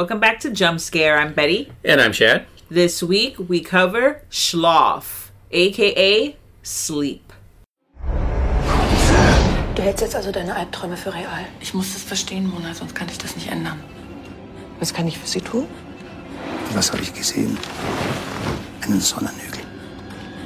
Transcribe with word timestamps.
Welcome 0.00 0.18
back 0.18 0.40
to 0.40 0.50
Jump 0.50 0.80
Scare. 0.80 1.18
I'm 1.18 1.34
Betty. 1.34 1.70
And 1.84 2.00
I'm 2.00 2.12
Chad. 2.12 2.46
This 2.70 3.02
week 3.02 3.36
we 3.50 3.60
cover 3.60 4.22
Schlaf, 4.30 5.28
aka 5.52 6.34
Sleep. 6.62 7.30
Du 9.74 9.82
hältst 9.82 10.00
jetzt 10.00 10.16
also 10.16 10.32
deine 10.32 10.56
Albträume 10.56 10.96
für 10.96 11.12
real. 11.12 11.44
Ich 11.60 11.74
muss 11.74 11.92
das 11.92 12.02
verstehen, 12.02 12.48
Mona, 12.48 12.72
sonst 12.72 12.94
kann 12.94 13.10
ich 13.10 13.18
das 13.18 13.36
nicht 13.36 13.50
ändern. 13.50 13.78
Was 14.78 14.94
kann 14.94 15.06
ich 15.06 15.18
für 15.18 15.26
Sie 15.26 15.42
tun? 15.42 15.68
Was 16.72 16.90
habe 16.92 17.02
ich 17.02 17.12
gesehen? 17.12 17.58
Einen 18.80 19.02
Sonnenhügel. 19.02 19.60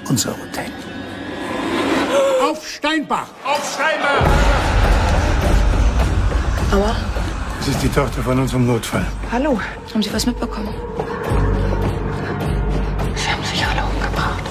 Unser 0.09 0.33
Hotel. 0.33 0.67
Auf 2.43 2.69
Steinbach! 2.69 3.29
Auf 3.45 3.73
Steinbach! 3.73 4.27
Aua. 6.73 7.24
Das 7.67 7.75
ist 7.77 7.83
die 7.83 7.89
Tochter 7.89 8.23
von 8.23 8.39
unserem 8.39 8.67
Notfall. 8.67 9.07
Hallo. 9.33 9.59
Haben 9.95 10.03
Sie 10.03 10.13
was 10.13 10.27
mitbekommen? 10.27 10.69
Sie 13.15 13.31
haben 13.31 13.43
sich 13.43 13.65
alle 13.67 13.83
umgebracht. 13.85 14.43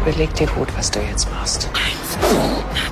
Überleg 0.00 0.32
dir 0.32 0.46
gut, 0.46 0.68
was 0.74 0.90
du 0.90 1.00
jetzt 1.00 1.30
machst. 1.32 1.68
Du 1.68 2.89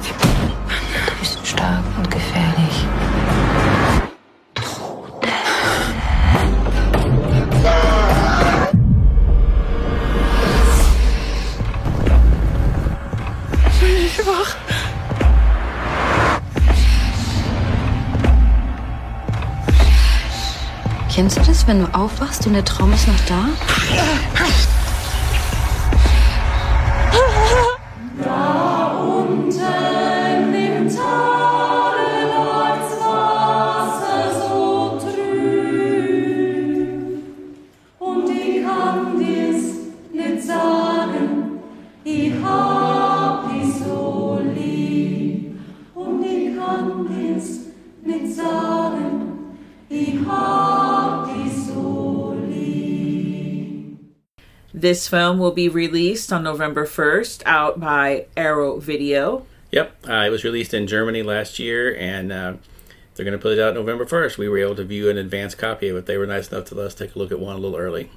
Kennst 21.19 21.37
du 21.37 21.43
das, 21.43 21.67
wenn 21.67 21.81
du 21.81 21.95
aufwachst 21.97 22.47
und 22.47 22.53
der 22.53 22.65
Traum 22.65 22.93
ist 22.93 23.09
noch 23.09 23.19
da? 23.27 23.49
This 54.81 55.09
film 55.09 55.41
will 55.41 55.51
be 55.51 55.69
released 55.69 56.33
on 56.33 56.45
November 56.45 56.87
1st 56.87 57.43
out 57.45 57.81
by 57.81 58.27
Arrow 58.37 58.79
Video. 58.79 59.45
Yep, 59.73 60.07
uh, 60.09 60.23
it 60.25 60.31
was 60.31 60.45
released 60.45 60.73
in 60.73 60.87
Germany 60.87 61.25
last 61.25 61.59
year, 61.59 61.97
and 61.97 62.31
uh, 62.31 62.55
they're 63.15 63.25
going 63.25 63.37
to 63.37 63.43
put 63.43 63.59
it 63.59 63.61
out 63.61 63.75
November 63.75 64.07
1st. 64.07 64.39
We 64.39 64.49
were 64.49 64.59
able 64.59 64.77
to 64.77 64.85
view 64.85 65.11
an 65.11 65.19
advanced 65.19 65.59
copy 65.59 65.89
of 65.89 65.97
it. 65.97 66.07
They 66.07 66.17
were 66.17 66.27
nice 66.27 66.53
enough 66.53 66.67
to 66.67 66.77
let 66.77 66.87
us 66.87 66.95
take 66.95 67.17
a 67.17 67.19
look 67.19 67.33
at 67.33 67.41
one 67.41 67.57
a 67.57 67.59
little 67.59 67.77
early. 67.77 68.09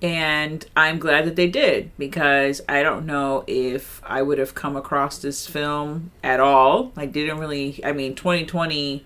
And 0.00 0.64
I'm 0.74 0.98
glad 0.98 1.26
that 1.26 1.36
they 1.36 1.48
did 1.48 1.90
because 1.98 2.62
I 2.66 2.82
don't 2.82 3.04
know 3.04 3.44
if 3.46 4.00
I 4.06 4.22
would 4.22 4.38
have 4.38 4.54
come 4.54 4.76
across 4.76 5.18
this 5.18 5.46
film 5.46 6.12
at 6.22 6.40
all. 6.40 6.92
I 6.96 7.04
didn't 7.04 7.36
really, 7.36 7.84
I 7.84 7.92
mean, 7.92 8.14
2020 8.14 9.04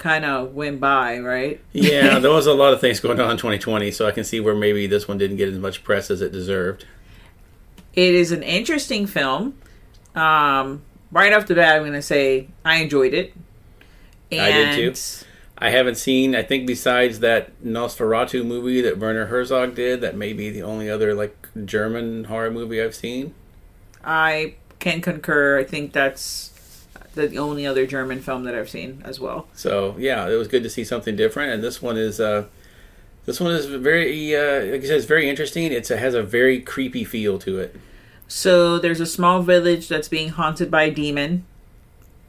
kind 0.00 0.24
of 0.24 0.54
went 0.54 0.80
by, 0.80 1.18
right? 1.18 1.60
Yeah, 1.72 2.18
there 2.20 2.32
was 2.32 2.46
a 2.46 2.54
lot 2.54 2.72
of 2.72 2.80
things 2.80 2.98
going 2.98 3.20
on 3.20 3.30
in 3.30 3.36
2020, 3.36 3.92
so 3.92 4.08
I 4.08 4.10
can 4.10 4.24
see 4.24 4.40
where 4.40 4.54
maybe 4.54 4.88
this 4.88 5.06
one 5.06 5.18
didn't 5.18 5.36
get 5.36 5.48
as 5.48 5.58
much 5.58 5.84
press 5.84 6.10
as 6.10 6.20
it 6.22 6.32
deserved. 6.32 6.86
It 7.92 8.14
is 8.14 8.32
an 8.32 8.42
interesting 8.42 9.06
film. 9.06 9.58
Um, 10.14 10.82
right 11.12 11.32
off 11.32 11.46
the 11.46 11.54
bat, 11.54 11.76
I'm 11.76 11.82
going 11.82 11.92
to 11.92 12.02
say 12.02 12.48
I 12.64 12.76
enjoyed 12.76 13.14
it. 13.14 13.34
I 14.32 14.50
did 14.50 14.94
too. 14.94 15.26
I 15.58 15.70
haven't 15.70 15.96
seen, 15.96 16.34
I 16.34 16.42
think, 16.42 16.66
besides 16.66 17.20
that 17.20 17.62
Nosferatu 17.62 18.44
movie 18.46 18.80
that 18.80 18.98
Werner 18.98 19.26
Herzog 19.26 19.74
did, 19.74 20.00
that 20.00 20.16
may 20.16 20.32
be 20.32 20.48
the 20.48 20.62
only 20.62 20.88
other 20.88 21.14
like 21.14 21.36
German 21.66 22.24
horror 22.24 22.50
movie 22.50 22.80
I've 22.80 22.94
seen. 22.94 23.34
I 24.02 24.54
can 24.78 25.02
concur. 25.02 25.58
I 25.58 25.64
think 25.64 25.92
that's 25.92 26.49
the 27.26 27.38
only 27.38 27.66
other 27.66 27.86
German 27.86 28.20
film 28.20 28.44
that 28.44 28.54
I've 28.54 28.68
seen 28.68 29.02
as 29.04 29.20
well. 29.20 29.48
So 29.54 29.94
yeah, 29.98 30.28
it 30.28 30.36
was 30.36 30.48
good 30.48 30.62
to 30.62 30.70
see 30.70 30.84
something 30.84 31.16
different, 31.16 31.52
and 31.52 31.62
this 31.62 31.80
one 31.82 31.96
is 31.96 32.20
uh, 32.20 32.44
this 33.26 33.40
one 33.40 33.52
is 33.52 33.66
very 33.66 34.34
uh, 34.34 34.72
like 34.72 34.82
I 34.82 34.86
said, 34.86 34.96
it's 34.96 35.06
very 35.06 35.28
interesting. 35.28 35.72
It's, 35.72 35.90
it 35.90 35.98
has 35.98 36.14
a 36.14 36.22
very 36.22 36.60
creepy 36.60 37.04
feel 37.04 37.38
to 37.40 37.58
it. 37.58 37.76
So 38.28 38.78
there's 38.78 39.00
a 39.00 39.06
small 39.06 39.42
village 39.42 39.88
that's 39.88 40.08
being 40.08 40.28
haunted 40.28 40.70
by 40.70 40.84
a 40.84 40.90
demon 40.90 41.44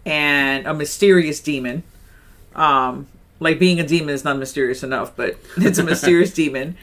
and 0.06 0.66
a 0.66 0.74
mysterious 0.74 1.40
demon. 1.40 1.84
Um, 2.56 3.08
like 3.40 3.60
being 3.60 3.80
a 3.80 3.86
demon 3.86 4.14
is 4.14 4.24
not 4.24 4.38
mysterious 4.38 4.84
enough, 4.84 5.16
but 5.16 5.38
it's 5.58 5.80
a 5.80 5.84
mysterious 5.92 6.34
demon. 6.34 6.78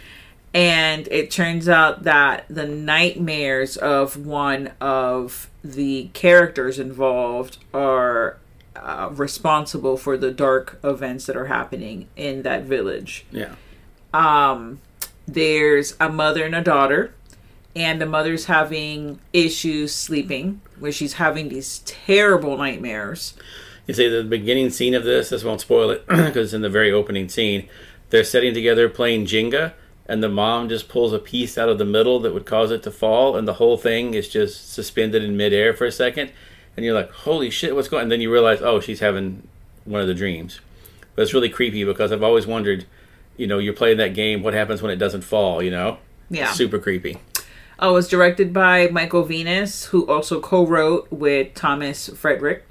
And 0.58 1.06
it 1.12 1.30
turns 1.30 1.68
out 1.68 2.02
that 2.02 2.44
the 2.50 2.66
nightmares 2.66 3.76
of 3.76 4.26
one 4.26 4.72
of 4.80 5.48
the 5.62 6.10
characters 6.14 6.80
involved 6.80 7.58
are 7.72 8.38
uh, 8.74 9.10
responsible 9.12 9.96
for 9.96 10.16
the 10.16 10.32
dark 10.32 10.80
events 10.82 11.26
that 11.26 11.36
are 11.36 11.46
happening 11.46 12.08
in 12.16 12.42
that 12.42 12.64
village 12.64 13.24
Yeah, 13.30 13.54
um 14.12 14.80
there's 15.26 15.94
a 16.00 16.08
mother 16.08 16.44
and 16.44 16.54
a 16.54 16.62
daughter 16.62 17.12
and 17.76 18.00
the 18.00 18.06
mother's 18.06 18.46
having 18.46 19.18
issues 19.32 19.94
sleeping 19.94 20.60
where 20.78 20.92
she's 20.92 21.14
having 21.14 21.50
these 21.50 21.80
terrible 21.80 22.56
nightmares 22.56 23.34
you 23.86 23.94
see 23.94 24.08
the 24.08 24.22
beginning 24.22 24.68
scene 24.70 24.92
of 24.94 25.04
this. 25.04 25.30
This 25.30 25.42
won't 25.42 25.62
spoil 25.62 25.90
it 25.90 26.06
because 26.08 26.36
it's 26.36 26.52
in 26.52 26.60
the 26.60 26.68
very 26.68 26.92
opening 26.92 27.28
scene. 27.28 27.68
They're 28.10 28.22
sitting 28.22 28.52
together 28.52 28.88
playing 28.88 29.24
Jenga, 29.24 29.72
and 30.08 30.22
the 30.22 30.28
mom 30.28 30.68
just 30.68 30.88
pulls 30.88 31.12
a 31.12 31.18
piece 31.18 31.58
out 31.58 31.68
of 31.68 31.78
the 31.78 31.84
middle 31.84 32.18
that 32.20 32.32
would 32.34 32.46
cause 32.46 32.70
it 32.70 32.82
to 32.84 32.90
fall, 32.90 33.36
and 33.36 33.46
the 33.46 33.54
whole 33.54 33.76
thing 33.76 34.14
is 34.14 34.28
just 34.28 34.72
suspended 34.72 35.22
in 35.22 35.36
midair 35.36 35.74
for 35.74 35.84
a 35.84 35.92
second. 35.92 36.30
And 36.76 36.84
you're 36.84 36.94
like, 36.94 37.10
"Holy 37.10 37.50
shit, 37.50 37.74
what's 37.74 37.88
going?" 37.88 38.04
And 38.04 38.12
then 38.12 38.20
you 38.20 38.32
realize, 38.32 38.62
"Oh, 38.62 38.80
she's 38.80 39.00
having 39.00 39.46
one 39.84 40.00
of 40.00 40.06
the 40.06 40.14
dreams." 40.14 40.60
But 41.14 41.22
it's 41.22 41.34
really 41.34 41.48
creepy 41.50 41.84
because 41.84 42.12
I've 42.12 42.22
always 42.22 42.46
wondered, 42.46 42.86
you 43.36 43.46
know, 43.48 43.58
you're 43.58 43.72
playing 43.74 43.96
that 43.98 44.14
game. 44.14 44.42
What 44.42 44.54
happens 44.54 44.80
when 44.80 44.92
it 44.92 44.96
doesn't 44.96 45.22
fall? 45.22 45.62
You 45.62 45.70
know? 45.72 45.98
Yeah. 46.30 46.52
Super 46.52 46.78
creepy. 46.78 47.18
oh 47.80 47.94
it's 47.96 48.08
directed 48.08 48.52
by 48.52 48.88
michael 48.88 49.22
venus 49.22 49.84
who 49.86 50.04
also 50.08 50.40
co-wrote 50.40 51.06
with 51.12 51.54
thomas 51.54 52.08
friedrich 52.08 52.64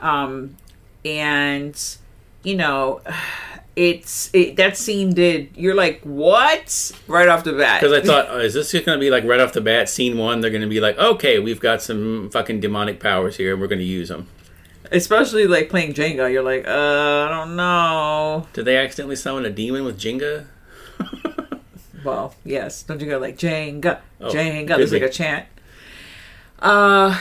um 0.00 0.56
and 1.04 1.96
you 2.42 2.56
know 2.56 3.00
it's 3.76 4.30
it, 4.32 4.56
that 4.56 4.76
scene 4.76 5.12
did 5.12 5.50
you're 5.54 5.74
like 5.74 6.00
what 6.02 6.92
right 7.06 7.28
off 7.28 7.44
the 7.44 7.52
bat 7.52 7.80
Because 7.80 7.92
I 7.92 8.00
thought, 8.04 8.26
oh, 8.30 8.38
is 8.40 8.54
this 8.54 8.72
going 8.72 8.84
to 8.84 8.98
be 8.98 9.10
like 9.10 9.24
right 9.24 9.38
off 9.38 9.52
the 9.52 9.60
bat, 9.60 9.88
scene 9.88 10.16
one? 10.16 10.40
They're 10.40 10.50
going 10.50 10.62
to 10.62 10.68
be 10.68 10.80
like, 10.80 10.96
okay, 10.98 11.38
we've 11.38 11.60
got 11.60 11.82
some 11.82 12.30
fucking 12.30 12.60
demonic 12.60 13.00
powers 13.00 13.36
here, 13.36 13.52
and 13.52 13.60
we're 13.60 13.68
going 13.68 13.78
to 13.80 13.84
use 13.84 14.08
them. 14.08 14.28
especially 14.92 15.46
like 15.46 15.68
playing 15.68 15.92
jenga 15.92 16.30
you're 16.32 16.44
like 16.44 16.64
uh 16.66 17.26
i 17.26 17.28
don't 17.28 17.56
know 17.56 18.46
Did 18.52 18.64
they 18.66 18.76
accidentally 18.78 19.16
summon 19.16 19.44
a 19.44 19.50
demon 19.50 19.84
with 19.84 19.98
Jenga? 20.00 20.46
Well, 22.04 22.34
yes. 22.44 22.84
Don't 22.84 23.00
you 23.00 23.08
go 23.08 23.18
like 23.18 23.36
Jenga, 23.36 23.98
Oh, 24.20 24.30
Jenga? 24.30 24.76
There's 24.76 24.92
like 24.92 25.02
a 25.02 25.08
chant. 25.08 25.46
Uh, 26.60 27.18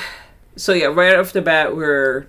so 0.56 0.74
yeah, 0.74 0.86
right 0.88 1.16
off 1.16 1.34
the 1.34 1.42
bat, 1.42 1.76
we're 1.76 2.28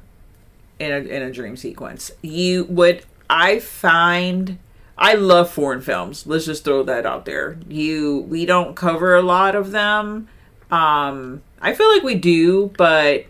in 0.79 0.91
a 0.91 0.97
in 1.01 1.23
a 1.23 1.31
dream 1.31 1.57
sequence. 1.59 2.11
You 2.23 2.65
what 2.65 3.03
I 3.29 3.59
find. 3.59 4.59
I 4.99 5.15
love 5.15 5.51
foreign 5.51 5.83
films. 5.83 6.27
Let's 6.27 6.47
just 6.47 6.65
throw 6.65 6.83
that 6.85 7.05
out 7.05 7.25
there. 7.27 7.59
You 7.69 8.21
we 8.29 8.47
don't 8.47 8.75
cover 8.75 9.15
a 9.15 9.23
lot 9.23 9.55
of 9.55 9.71
them. 9.73 10.29
Um, 10.71 11.43
I 11.61 11.75
feel 11.75 11.89
like 11.93 12.03
we 12.03 12.15
do, 12.15 12.73
but 12.79 13.27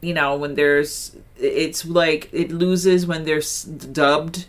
you 0.00 0.12
know 0.14 0.36
when 0.36 0.54
there's 0.54 1.16
it's 1.38 1.84
like 1.86 2.28
it 2.32 2.50
loses 2.52 3.06
when 3.06 3.24
there's 3.24 3.64
dubbed 3.64 4.46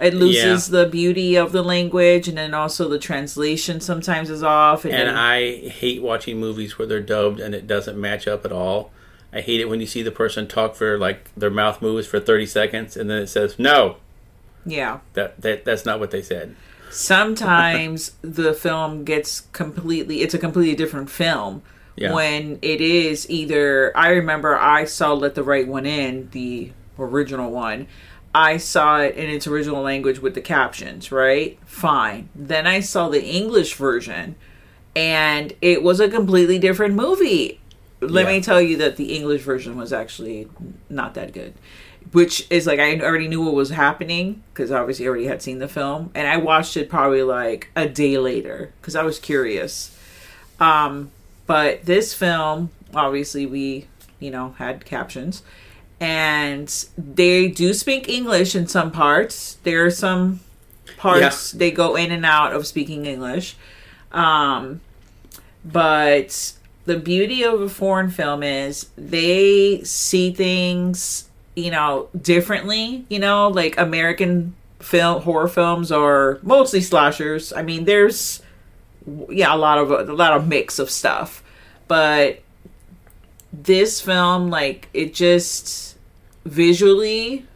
it 0.00 0.14
loses 0.14 0.68
the 0.68 0.86
beauty 0.86 1.36
of 1.36 1.52
the 1.52 1.62
language 1.62 2.28
and 2.28 2.38
then 2.38 2.54
also 2.54 2.88
the 2.88 2.98
translation 2.98 3.80
sometimes 3.80 4.30
is 4.30 4.42
off 4.42 4.84
and, 4.84 4.94
And 4.94 5.08
then- 5.08 5.16
I 5.16 5.68
hate 5.68 6.02
watching 6.02 6.38
movies 6.38 6.78
where 6.78 6.86
they're 6.86 7.00
dubbed 7.00 7.40
and 7.40 7.54
it 7.54 7.66
doesn't 7.66 8.00
match 8.00 8.26
up 8.28 8.44
at 8.44 8.52
all. 8.52 8.90
I 9.32 9.40
hate 9.40 9.60
it 9.60 9.68
when 9.68 9.80
you 9.80 9.86
see 9.86 10.02
the 10.02 10.10
person 10.10 10.46
talk 10.46 10.74
for 10.76 10.96
like 10.98 11.30
their 11.36 11.50
mouth 11.50 11.82
moves 11.82 12.06
for 12.06 12.20
30 12.20 12.46
seconds 12.46 12.96
and 12.96 13.10
then 13.10 13.20
it 13.22 13.26
says, 13.28 13.58
no, 13.58 13.96
yeah 14.70 15.00
that, 15.14 15.40
that 15.40 15.64
that's 15.64 15.84
not 15.84 15.98
what 16.00 16.10
they 16.10 16.22
said. 16.22 16.54
sometimes 16.90 18.12
the 18.22 18.52
film 18.54 19.04
gets 19.04 19.40
completely 19.52 20.20
it's 20.22 20.34
a 20.34 20.38
completely 20.38 20.74
different 20.76 21.08
film 21.10 21.62
Yeah. 21.96 22.12
when 22.12 22.58
it 22.62 22.80
is 22.80 23.28
either 23.30 23.96
i 23.96 24.08
remember 24.10 24.56
i 24.56 24.84
saw 24.84 25.12
let 25.14 25.34
the 25.34 25.42
right 25.42 25.66
one 25.66 25.86
in 25.86 26.28
the 26.32 26.72
original 26.98 27.50
one 27.50 27.86
I 28.34 28.58
saw 28.58 29.00
it 29.00 29.16
in 29.16 29.30
its 29.30 29.46
original 29.46 29.82
language 29.82 30.18
with 30.20 30.34
the 30.34 30.42
captions, 30.42 31.10
right? 31.10 31.58
Fine. 31.64 32.28
Then 32.34 32.66
I 32.66 32.80
saw 32.80 33.08
the 33.08 33.24
English 33.24 33.74
version 33.74 34.36
and 34.94 35.54
it 35.62 35.82
was 35.82 35.98
a 35.98 36.10
completely 36.10 36.58
different 36.58 36.94
movie. 36.94 37.58
Let 38.00 38.26
Yeah. 38.26 38.32
me 38.32 38.40
tell 38.42 38.60
you 38.60 38.76
that 38.76 38.96
the 38.96 39.14
English 39.16 39.40
version 39.42 39.76
was 39.78 39.94
actually 39.94 40.46
not 40.90 41.14
that 41.14 41.32
good. 41.32 41.54
Which 42.12 42.46
is 42.50 42.66
like 42.66 42.80
I 42.80 42.98
already 43.00 43.28
knew 43.28 43.44
what 43.44 43.54
was 43.54 43.70
happening 43.70 44.42
because 44.52 44.70
obviously 44.70 45.04
I 45.04 45.08
already 45.08 45.26
had 45.26 45.42
seen 45.42 45.58
the 45.58 45.68
film 45.68 46.10
and 46.14 46.26
I 46.26 46.36
watched 46.38 46.76
it 46.76 46.88
probably 46.88 47.22
like 47.22 47.70
a 47.76 47.88
day 47.88 48.16
later 48.18 48.72
because 48.80 48.96
I 48.96 49.02
was 49.02 49.18
curious. 49.18 49.94
Um, 50.60 51.10
but 51.46 51.84
this 51.84 52.14
film, 52.14 52.70
obviously, 52.94 53.46
we 53.46 53.86
you 54.20 54.30
know 54.30 54.54
had 54.58 54.84
captions, 54.84 55.42
and 55.98 56.86
they 56.96 57.48
do 57.48 57.72
speak 57.74 58.08
English 58.08 58.54
in 58.54 58.66
some 58.66 58.90
parts. 58.90 59.58
There 59.62 59.84
are 59.84 59.90
some 59.90 60.40
parts 60.96 61.52
they 61.52 61.70
go 61.70 61.96
in 61.96 62.10
and 62.12 62.24
out 62.24 62.52
of 62.52 62.66
speaking 62.66 63.06
English, 63.06 63.56
um, 64.12 64.80
but 65.64 66.52
the 66.84 66.98
beauty 66.98 67.42
of 67.42 67.60
a 67.60 67.68
foreign 67.68 68.10
film 68.10 68.42
is 68.42 68.88
they 68.96 69.82
see 69.84 70.32
things 70.32 71.27
you 71.58 71.70
know 71.70 72.08
differently. 72.20 73.04
You 73.08 73.18
know, 73.18 73.48
like 73.48 73.78
American 73.78 74.54
film 74.80 75.22
horror 75.22 75.48
films 75.48 75.90
are 75.90 76.38
mostly 76.42 76.80
slashers. 76.80 77.52
I 77.52 77.62
mean, 77.62 77.84
there's 77.84 78.42
yeah, 79.28 79.54
a 79.54 79.56
lot 79.56 79.78
of 79.78 79.90
a 79.90 80.12
lot 80.12 80.32
of 80.32 80.46
mix 80.46 80.78
of 80.78 80.90
stuff. 80.90 81.42
But 81.88 82.40
this 83.52 84.00
film 84.00 84.50
like 84.50 84.88
it 84.92 85.14
just 85.14 85.96
visually 86.44 87.46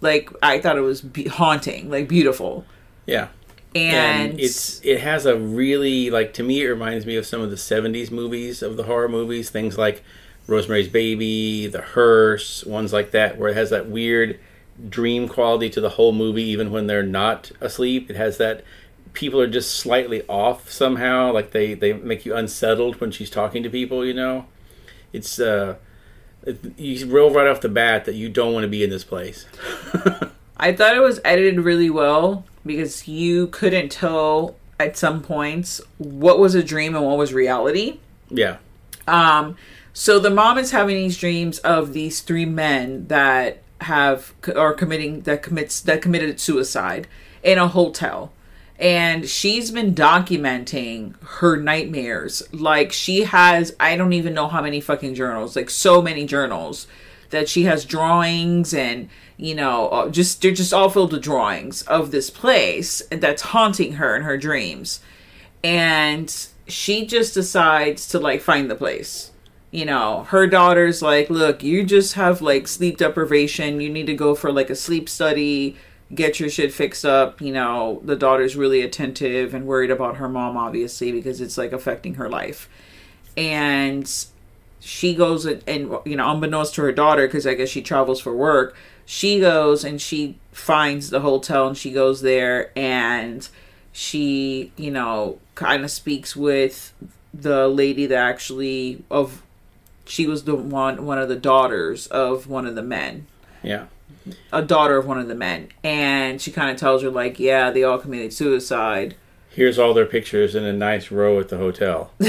like 0.00 0.30
I 0.42 0.60
thought 0.60 0.76
it 0.76 0.82
was 0.82 1.00
be- 1.00 1.28
haunting, 1.28 1.90
like 1.90 2.08
beautiful. 2.08 2.64
Yeah. 3.06 3.28
And, 3.74 4.38
it's 4.38 4.80
it 4.84 5.00
has 5.00 5.26
a 5.26 5.36
really 5.36 6.08
like 6.08 6.32
to 6.34 6.44
me 6.44 6.62
it 6.62 6.68
reminds 6.68 7.06
me 7.06 7.16
of 7.16 7.26
some 7.26 7.40
of 7.40 7.50
the 7.50 7.56
70s 7.56 8.08
movies 8.12 8.62
of 8.62 8.76
the 8.76 8.84
horror 8.84 9.08
movies 9.08 9.50
things 9.50 9.76
like 9.76 10.04
rosemary's 10.46 10.88
baby 10.88 11.66
the 11.66 11.80
hearse 11.80 12.64
ones 12.64 12.92
like 12.92 13.12
that 13.12 13.38
where 13.38 13.50
it 13.50 13.56
has 13.56 13.70
that 13.70 13.88
weird 13.88 14.38
dream 14.88 15.28
quality 15.28 15.70
to 15.70 15.80
the 15.80 15.90
whole 15.90 16.12
movie 16.12 16.42
even 16.42 16.70
when 16.70 16.86
they're 16.86 17.02
not 17.02 17.50
asleep. 17.60 18.10
It 18.10 18.16
has 18.16 18.38
that 18.38 18.64
people 19.12 19.40
are 19.40 19.46
just 19.46 19.74
slightly 19.76 20.22
off 20.28 20.70
somehow 20.70 21.32
like 21.32 21.52
they 21.52 21.74
they 21.74 21.92
make 21.92 22.26
you 22.26 22.34
unsettled 22.34 23.00
when 23.00 23.10
she's 23.10 23.30
talking 23.30 23.62
to 23.62 23.70
people 23.70 24.04
you 24.04 24.14
know? 24.14 24.46
It's 25.12 25.38
uh 25.38 25.76
it, 26.42 26.78
you 26.78 27.06
roll 27.06 27.30
right 27.30 27.46
off 27.46 27.60
the 27.60 27.68
bat 27.68 28.04
that 28.04 28.14
you 28.14 28.28
don't 28.28 28.52
want 28.52 28.64
to 28.64 28.68
be 28.68 28.84
in 28.84 28.90
this 28.90 29.04
place. 29.04 29.46
I 30.56 30.72
thought 30.72 30.96
it 30.96 31.00
was 31.00 31.20
edited 31.24 31.60
really 31.60 31.90
well 31.90 32.44
because 32.66 33.08
you 33.08 33.46
couldn't 33.48 33.90
tell 33.90 34.56
at 34.78 34.96
some 34.96 35.22
points 35.22 35.80
what 35.98 36.38
was 36.38 36.54
a 36.54 36.62
dream 36.62 36.94
and 36.94 37.04
what 37.04 37.16
was 37.16 37.32
reality. 37.32 37.98
yeah. 38.30 38.58
Um, 39.06 39.56
so 39.96 40.18
the 40.18 40.28
mom 40.28 40.58
is 40.58 40.72
having 40.72 40.96
these 40.96 41.16
dreams 41.16 41.60
of 41.60 41.92
these 41.92 42.20
three 42.20 42.44
men 42.44 43.06
that 43.06 43.62
have 43.80 44.34
are 44.56 44.74
committing 44.74 45.20
that 45.22 45.42
commits 45.42 45.80
that 45.80 46.02
committed 46.02 46.40
suicide 46.40 47.06
in 47.42 47.58
a 47.58 47.68
hotel. 47.68 48.32
And 48.76 49.28
she's 49.28 49.70
been 49.70 49.94
documenting 49.94 51.14
her 51.22 51.56
nightmares. 51.56 52.42
Like 52.52 52.92
she 52.92 53.22
has 53.22 53.76
I 53.78 53.96
don't 53.96 54.12
even 54.12 54.34
know 54.34 54.48
how 54.48 54.60
many 54.60 54.80
fucking 54.80 55.14
journals, 55.14 55.54
like 55.54 55.70
so 55.70 56.02
many 56.02 56.26
journals 56.26 56.88
that 57.30 57.48
she 57.48 57.64
has 57.64 57.84
drawings 57.84 58.74
and 58.74 59.08
you 59.36 59.54
know 59.54 59.88
uh, 59.90 60.08
just 60.08 60.42
they're 60.42 60.52
just 60.52 60.74
all 60.74 60.90
filled 60.90 61.12
with 61.12 61.22
drawings 61.22 61.82
of 61.82 62.10
this 62.10 62.30
place 62.30 63.00
that's 63.10 63.42
haunting 63.42 63.94
her 63.94 64.14
in 64.16 64.22
her 64.22 64.36
dreams 64.36 65.00
and 65.64 66.46
she 66.68 67.04
just 67.04 67.34
decides 67.34 68.06
to 68.06 68.20
like 68.20 68.40
find 68.40 68.70
the 68.70 68.76
place 68.76 69.32
you 69.74 69.84
know 69.84 70.22
her 70.28 70.46
daughter's 70.46 71.02
like 71.02 71.28
look 71.28 71.64
you 71.64 71.82
just 71.82 72.14
have 72.14 72.40
like 72.40 72.68
sleep 72.68 72.96
deprivation. 72.96 73.80
You 73.80 73.90
need 73.90 74.06
to 74.06 74.14
go 74.14 74.36
for 74.36 74.52
like 74.52 74.70
a 74.70 74.76
sleep 74.76 75.08
study 75.08 75.76
get 76.14 76.38
your 76.38 76.48
shit 76.48 76.72
fixed 76.72 77.04
up. 77.04 77.40
You 77.40 77.52
know 77.52 78.00
the 78.04 78.14
daughter's 78.14 78.54
really 78.54 78.82
attentive 78.82 79.52
and 79.52 79.66
worried 79.66 79.90
about 79.90 80.16
her 80.18 80.28
mom 80.28 80.56
obviously 80.56 81.10
because 81.10 81.40
it's 81.40 81.58
like 81.58 81.72
affecting 81.72 82.14
her 82.14 82.28
life. 82.28 82.68
And 83.36 84.08
she 84.78 85.12
goes 85.12 85.44
and, 85.44 85.64
and 85.66 85.90
you 86.04 86.14
know 86.14 86.30
unbeknownst 86.30 86.74
to 86.74 86.82
her 86.82 86.92
daughter 86.92 87.26
because 87.26 87.46
i 87.46 87.54
guess 87.54 87.70
she 87.70 87.80
travels 87.80 88.20
for 88.20 88.34
work 88.34 88.76
she 89.06 89.40
goes 89.40 89.82
and 89.82 89.98
she 89.98 90.38
finds 90.52 91.08
the 91.08 91.20
hotel 91.20 91.66
and 91.66 91.78
she 91.78 91.90
goes 91.90 92.20
there 92.20 92.70
and 92.76 93.48
she 93.92 94.70
you 94.76 94.90
know 94.90 95.38
kind 95.54 95.82
of 95.82 95.90
speaks 95.90 96.36
with 96.36 96.92
the 97.32 97.66
lady 97.66 98.04
that 98.04 98.18
actually 98.18 99.02
of 99.10 99.42
she 100.04 100.26
was 100.26 100.44
the 100.44 100.54
one 100.54 101.04
one 101.04 101.18
of 101.18 101.28
the 101.28 101.36
daughters 101.36 102.06
of 102.08 102.46
one 102.46 102.66
of 102.66 102.74
the 102.74 102.82
men. 102.82 103.26
Yeah. 103.62 103.86
A 104.52 104.62
daughter 104.62 104.96
of 104.96 105.06
one 105.06 105.18
of 105.18 105.28
the 105.28 105.34
men. 105.34 105.68
And 105.82 106.40
she 106.40 106.50
kind 106.50 106.70
of 106.70 106.76
tells 106.76 107.02
her 107.02 107.10
like 107.10 107.38
yeah 107.38 107.70
they 107.70 107.82
all 107.82 107.98
committed 107.98 108.32
suicide. 108.32 109.16
Here's 109.50 109.78
all 109.78 109.94
their 109.94 110.06
pictures 110.06 110.54
in 110.54 110.64
a 110.64 110.72
nice 110.72 111.10
row 111.10 111.38
at 111.38 111.48
the 111.48 111.58
hotel. 111.58 112.12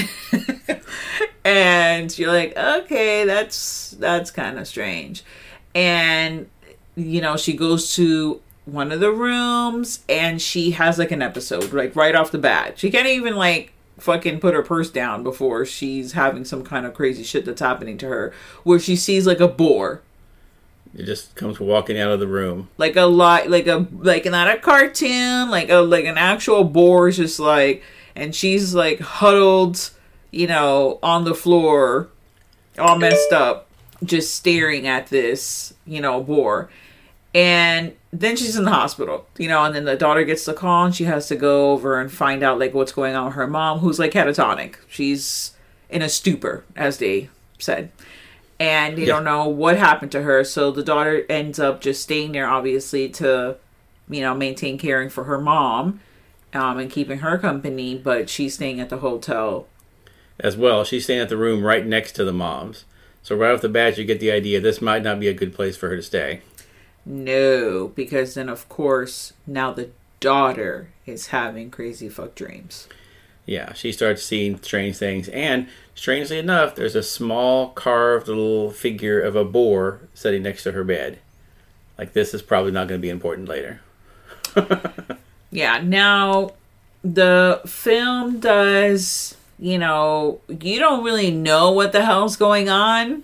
And 1.45 2.17
you're 2.17 2.31
like 2.31 2.57
okay 2.57 3.23
that's 3.23 3.91
that's 3.99 4.31
kind 4.31 4.57
of 4.57 4.67
strange. 4.67 5.23
And 5.75 6.49
you 6.95 7.21
know 7.21 7.37
she 7.37 7.55
goes 7.55 7.93
to 7.95 8.41
one 8.65 8.91
of 8.91 8.99
the 8.99 9.11
rooms 9.11 10.03
and 10.09 10.41
she 10.41 10.71
has 10.71 10.97
like 10.97 11.11
an 11.11 11.21
episode 11.21 11.71
like 11.71 11.95
right 11.95 12.15
off 12.15 12.31
the 12.31 12.39
bat. 12.39 12.79
She 12.79 12.89
can't 12.89 13.07
even 13.07 13.35
like 13.35 13.73
fucking 13.97 14.39
put 14.39 14.53
her 14.53 14.61
purse 14.63 14.89
down 14.89 15.23
before 15.23 15.65
she's 15.65 16.11
having 16.13 16.43
some 16.45 16.63
kind 16.63 16.85
of 16.85 16.93
crazy 16.93 17.23
shit 17.23 17.45
that's 17.45 17.61
happening 17.61 17.97
to 17.97 18.07
her 18.07 18.33
where 18.63 18.79
she 18.79 18.95
sees 18.95 19.25
like 19.25 19.39
a 19.39 19.47
boar 19.47 20.01
It 20.93 21.05
just 21.05 21.35
comes 21.35 21.59
walking 21.59 21.97
out 21.99 22.11
of 22.11 22.19
the 22.19 22.27
room. 22.27 22.67
like 22.77 22.95
a 22.95 23.03
lot 23.05 23.49
like 23.49 23.67
a 23.67 23.87
like 23.93 24.25
not 24.25 24.49
a 24.53 24.57
cartoon 24.59 25.49
like 25.49 25.69
a 25.69 25.77
like 25.77 26.05
an 26.05 26.17
actual 26.17 26.63
boar 26.65 27.07
is 27.07 27.17
just 27.17 27.39
like 27.39 27.83
and 28.15 28.35
she's 28.35 28.73
like 28.75 28.99
huddled 28.99 29.91
you 30.31 30.47
know 30.47 30.99
on 31.01 31.23
the 31.23 31.35
floor 31.35 32.09
all 32.77 32.97
messed 32.97 33.31
up 33.31 33.67
just 34.03 34.35
staring 34.35 34.85
at 34.87 35.07
this 35.07 35.73
you 35.85 36.01
know 36.01 36.21
boar 36.21 36.69
and 37.33 37.93
then 38.19 38.35
she's 38.35 38.55
in 38.55 38.63
the 38.65 38.71
hospital 38.71 39.25
you 39.37 39.47
know 39.47 39.63
and 39.63 39.75
then 39.75 39.85
the 39.85 39.95
daughter 39.95 40.23
gets 40.23 40.45
the 40.45 40.53
call 40.53 40.85
and 40.85 40.95
she 40.95 41.03
has 41.05 41.27
to 41.27 41.35
go 41.35 41.71
over 41.71 41.99
and 41.99 42.11
find 42.11 42.43
out 42.43 42.59
like 42.59 42.73
what's 42.73 42.91
going 42.91 43.15
on 43.15 43.25
with 43.25 43.35
her 43.35 43.47
mom 43.47 43.79
who's 43.79 43.99
like 43.99 44.11
catatonic 44.11 44.75
she's 44.87 45.51
in 45.89 46.01
a 46.01 46.09
stupor 46.09 46.63
as 46.75 46.97
they 46.99 47.29
said 47.59 47.91
and 48.59 48.97
they 48.97 49.01
Yeah. 49.01 49.07
don't 49.15 49.23
know 49.23 49.47
what 49.47 49.77
happened 49.77 50.11
to 50.13 50.21
her 50.23 50.43
so 50.43 50.71
the 50.71 50.83
daughter 50.83 51.25
ends 51.29 51.59
up 51.59 51.81
just 51.81 52.01
staying 52.01 52.31
there 52.33 52.47
obviously 52.47 53.09
to 53.09 53.57
you 54.09 54.21
know 54.21 54.33
maintain 54.33 54.77
caring 54.77 55.09
for 55.09 55.23
her 55.25 55.39
mom 55.39 55.99
um, 56.53 56.77
and 56.79 56.89
keeping 56.91 57.19
her 57.19 57.37
company 57.37 57.95
but 57.95 58.29
she's 58.29 58.53
staying 58.53 58.79
at 58.79 58.89
the 58.89 58.97
hotel 58.97 59.67
as 60.37 60.57
well. 60.57 60.83
She's 60.83 61.05
staying 61.05 61.21
at 61.21 61.29
the 61.29 61.37
room 61.37 61.63
right 61.63 61.85
next 61.85 62.11
to 62.17 62.25
the 62.25 62.33
mom's. 62.33 62.83
So 63.23 63.37
right 63.37 63.53
off 63.53 63.61
the 63.61 63.69
bat, 63.69 63.97
you 63.97 64.03
get 64.03 64.19
the 64.19 64.31
idea 64.33 64.59
this 64.59 64.81
might 64.81 65.01
not 65.01 65.17
be 65.17 65.29
a 65.29 65.33
good 65.33 65.53
place 65.55 65.77
for 65.77 65.87
her 65.87 65.95
to 65.95 66.03
stay. 66.03 66.41
No 67.05 67.89
because 67.89 68.33
then 68.33 68.49
of 68.49 68.67
course 68.69 69.33
now 69.45 69.71
the 69.71 69.89
daughter 70.19 70.89
is 71.05 71.27
having 71.27 71.69
crazy 71.69 72.09
fuck 72.09 72.33
dreams 72.35 72.87
Yeah, 73.45 73.73
she 73.73 73.91
starts 73.91 74.23
seeing 74.23 74.59
strange 74.61 74.97
things, 74.97 75.29
and 75.29 75.67
strangely 75.93 76.39
enough, 76.39 76.73
there's 76.73 76.95
a 76.95 77.03
small 77.03 77.69
carved 77.69 78.27
little 78.27 78.71
figure 78.71 79.21
of 79.21 79.35
a 79.35 79.45
boar 79.45 79.99
sitting 80.15 80.41
next 80.43 80.63
to 80.63 80.71
her 80.71 80.83
bed. 80.83 81.19
Like 81.97 82.13
this 82.13 82.33
is 82.33 82.41
probably 82.41 82.71
not 82.71 82.87
going 82.87 82.99
to 82.99 83.05
be 83.05 83.09
important 83.09 83.47
later. 83.47 83.81
Yeah, 85.51 85.79
now 85.81 86.51
the 87.03 87.61
film 87.65 88.39
does, 88.39 89.37
you 89.57 89.77
know, 89.77 90.41
you 90.49 90.79
don't 90.79 91.03
really 91.03 91.31
know 91.31 91.71
what 91.71 91.91
the 91.93 92.03
hell's 92.03 92.35
going 92.35 92.67
on 92.67 93.23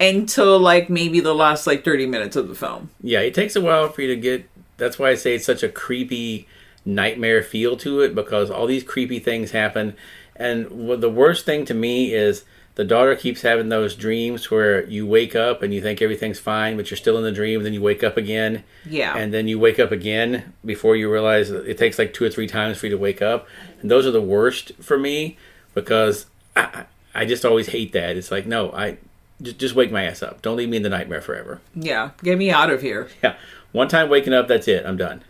until 0.00 0.58
like 0.58 0.90
maybe 0.90 1.20
the 1.20 1.34
last 1.34 1.66
like 1.66 1.84
30 1.84 2.06
minutes 2.06 2.36
of 2.36 2.48
the 2.48 2.54
film. 2.54 2.90
Yeah, 3.00 3.20
it 3.20 3.34
takes 3.34 3.56
a 3.56 3.60
while 3.60 3.88
for 3.88 4.02
you 4.02 4.08
to 4.14 4.20
get. 4.20 4.48
That's 4.76 4.98
why 4.98 5.10
I 5.10 5.14
say 5.14 5.34
it's 5.34 5.44
such 5.46 5.62
a 5.62 5.68
creepy 5.68 6.48
nightmare 6.84 7.42
feel 7.42 7.76
to 7.78 8.00
it 8.00 8.14
because 8.14 8.50
all 8.50 8.66
these 8.66 8.82
creepy 8.82 9.18
things 9.20 9.52
happen. 9.52 9.94
And 10.34 10.66
the 11.00 11.10
worst 11.10 11.44
thing 11.44 11.64
to 11.66 11.74
me 11.74 12.12
is 12.12 12.44
the 12.74 12.84
daughter 12.84 13.14
keeps 13.14 13.42
having 13.42 13.68
those 13.68 13.94
dreams 13.94 14.50
where 14.50 14.84
you 14.86 15.06
wake 15.06 15.36
up 15.36 15.62
and 15.62 15.72
you 15.74 15.80
think 15.82 16.00
everything's 16.02 16.40
fine, 16.40 16.76
but 16.76 16.90
you're 16.90 16.96
still 16.96 17.18
in 17.18 17.22
the 17.22 17.30
dream. 17.30 17.58
And 17.60 17.66
then 17.66 17.74
you 17.74 17.82
wake 17.82 18.02
up 18.02 18.16
again, 18.16 18.64
Yeah. 18.88 19.14
and 19.16 19.32
then 19.32 19.46
you 19.46 19.58
wake 19.58 19.78
up 19.78 19.92
again 19.92 20.54
before 20.64 20.96
you 20.96 21.12
realize 21.12 21.50
that 21.50 21.68
it 21.68 21.76
takes 21.78 21.98
like 21.98 22.12
two 22.14 22.24
or 22.24 22.30
three 22.30 22.46
times 22.48 22.78
for 22.78 22.86
you 22.86 22.92
to 22.92 22.98
wake 22.98 23.22
up. 23.22 23.46
And 23.82 23.90
those 23.90 24.06
are 24.06 24.10
the 24.10 24.22
worst 24.22 24.72
for 24.80 24.98
me 24.98 25.36
because 25.74 26.26
I, 26.56 26.62
I 26.62 26.84
I 27.14 27.24
just 27.26 27.44
always 27.44 27.68
hate 27.68 27.92
that. 27.92 28.16
It's 28.16 28.30
like 28.30 28.46
no, 28.46 28.72
I 28.72 28.96
just, 29.42 29.58
just 29.58 29.74
wake 29.74 29.90
my 29.92 30.04
ass 30.04 30.22
up. 30.22 30.40
Don't 30.42 30.56
leave 30.56 30.68
me 30.68 30.76
in 30.78 30.82
the 30.82 30.88
nightmare 30.88 31.20
forever. 31.20 31.60
Yeah, 31.74 32.10
get 32.22 32.38
me 32.38 32.50
out 32.50 32.70
of 32.70 32.80
here. 32.82 33.08
Yeah, 33.22 33.36
one 33.72 33.88
time 33.88 34.08
waking 34.08 34.32
up, 34.32 34.48
that's 34.48 34.68
it. 34.68 34.84
I'm 34.86 34.96
done. 34.96 35.22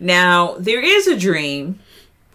Now, 0.00 0.54
there 0.58 0.82
is 0.82 1.06
a 1.08 1.16
dream, 1.18 1.80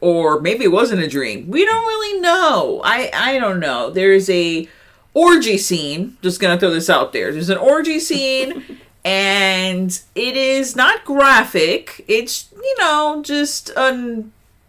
or 0.02 0.42
maybe 0.42 0.66
it 0.66 0.72
wasn't 0.72 1.02
a 1.02 1.08
dream. 1.08 1.48
We 1.50 1.64
don't 1.66 1.86
really 1.86 2.20
know. 2.22 2.82
I 2.84 3.10
I 3.14 3.40
don't 3.40 3.60
know. 3.60 3.90
There's 3.90 4.30
a 4.30 4.68
orgy 5.14 5.58
scene. 5.58 6.18
Just 6.22 6.40
gonna 6.42 6.60
throw 6.60 6.72
this 6.72 6.90
out 6.90 7.14
there. 7.14 7.32
There's 7.32 7.50
an 7.50 7.58
orgy 7.58 8.00
scene, 8.00 8.80
and 9.06 9.98
it 10.16 10.36
is 10.38 10.76
not 10.76 11.06
graphic. 11.06 12.04
It's 12.08 12.50
you 12.54 12.76
know 12.80 13.22
just 13.24 13.70
a 13.70 14.24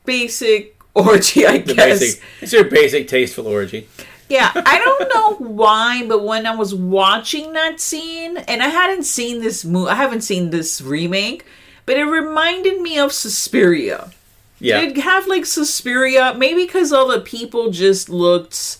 basic 0.04 0.80
orgy, 0.94 1.46
I 1.46 1.58
The 1.58 1.74
guess. 1.74 1.98
basic, 2.00 2.22
it's 2.40 2.52
your 2.52 2.64
basic 2.64 3.08
tasteful 3.08 3.46
orgy. 3.48 3.88
Yeah, 4.28 4.50
I 4.54 4.78
don't 4.78 5.14
know 5.14 5.46
why, 5.48 6.04
but 6.06 6.24
when 6.24 6.46
I 6.46 6.54
was 6.54 6.74
watching 6.74 7.52
that 7.52 7.80
scene, 7.80 8.36
and 8.38 8.62
I 8.62 8.68
hadn't 8.68 9.04
seen 9.04 9.40
this 9.40 9.64
movie, 9.64 9.90
I 9.90 9.94
haven't 9.94 10.22
seen 10.22 10.50
this 10.50 10.80
remake, 10.80 11.44
but 11.86 11.96
it 11.96 12.04
reminded 12.04 12.80
me 12.80 12.98
of 12.98 13.12
Suspiria. 13.12 14.12
Yeah, 14.58 14.80
Did 14.80 14.96
it 14.96 15.00
have 15.02 15.26
like 15.26 15.44
Suspiria? 15.44 16.34
Maybe 16.36 16.64
because 16.64 16.92
all 16.92 17.08
the 17.08 17.20
people 17.20 17.70
just 17.70 18.08
looked 18.08 18.78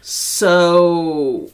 so 0.00 1.50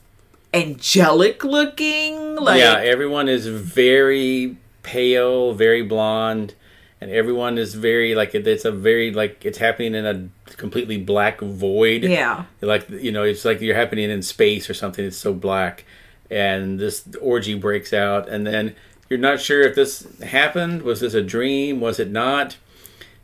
angelic 0.55 1.43
looking. 1.43 2.37
Like, 2.37 2.61
yeah. 2.61 2.75
Everyone 2.75 3.29
is 3.29 3.47
very 3.47 4.57
pale, 4.83 5.55
very 5.55 5.83
blonde, 5.83 6.55
and 7.03 7.11
everyone 7.11 7.59
is 7.59 7.75
very 7.75 8.15
like 8.15 8.33
it's 8.35 8.65
a 8.65 8.71
very 8.71 9.13
like 9.13 9.45
it's 9.45 9.59
happening 9.59 9.95
in 9.95 10.07
a 10.07 10.55
completely 10.57 10.97
black 10.97 11.41
void. 11.41 12.05
yeah. 12.05 12.45
like 12.61 12.89
you 12.89 13.11
know 13.11 13.25
it's 13.25 13.45
like 13.45 13.61
you're 13.61 13.75
happening 13.75 14.09
in 14.09 14.23
space 14.23 14.71
or 14.71 14.75
something 14.75 15.05
it's 15.05 15.17
so 15.17 15.35
black 15.35 15.85
and 16.31 16.79
this 16.79 17.09
orgy 17.21 17.55
breaks 17.55 17.93
out 17.93 18.29
and 18.29 18.47
then 18.47 18.75
you're 19.11 19.19
not 19.19 19.41
sure 19.41 19.63
if 19.63 19.75
this 19.75 20.07
happened 20.21 20.83
was 20.83 21.01
this 21.01 21.13
a 21.15 21.23
dream 21.23 21.81
was 21.81 21.99
it 21.99 22.11
not 22.11 22.57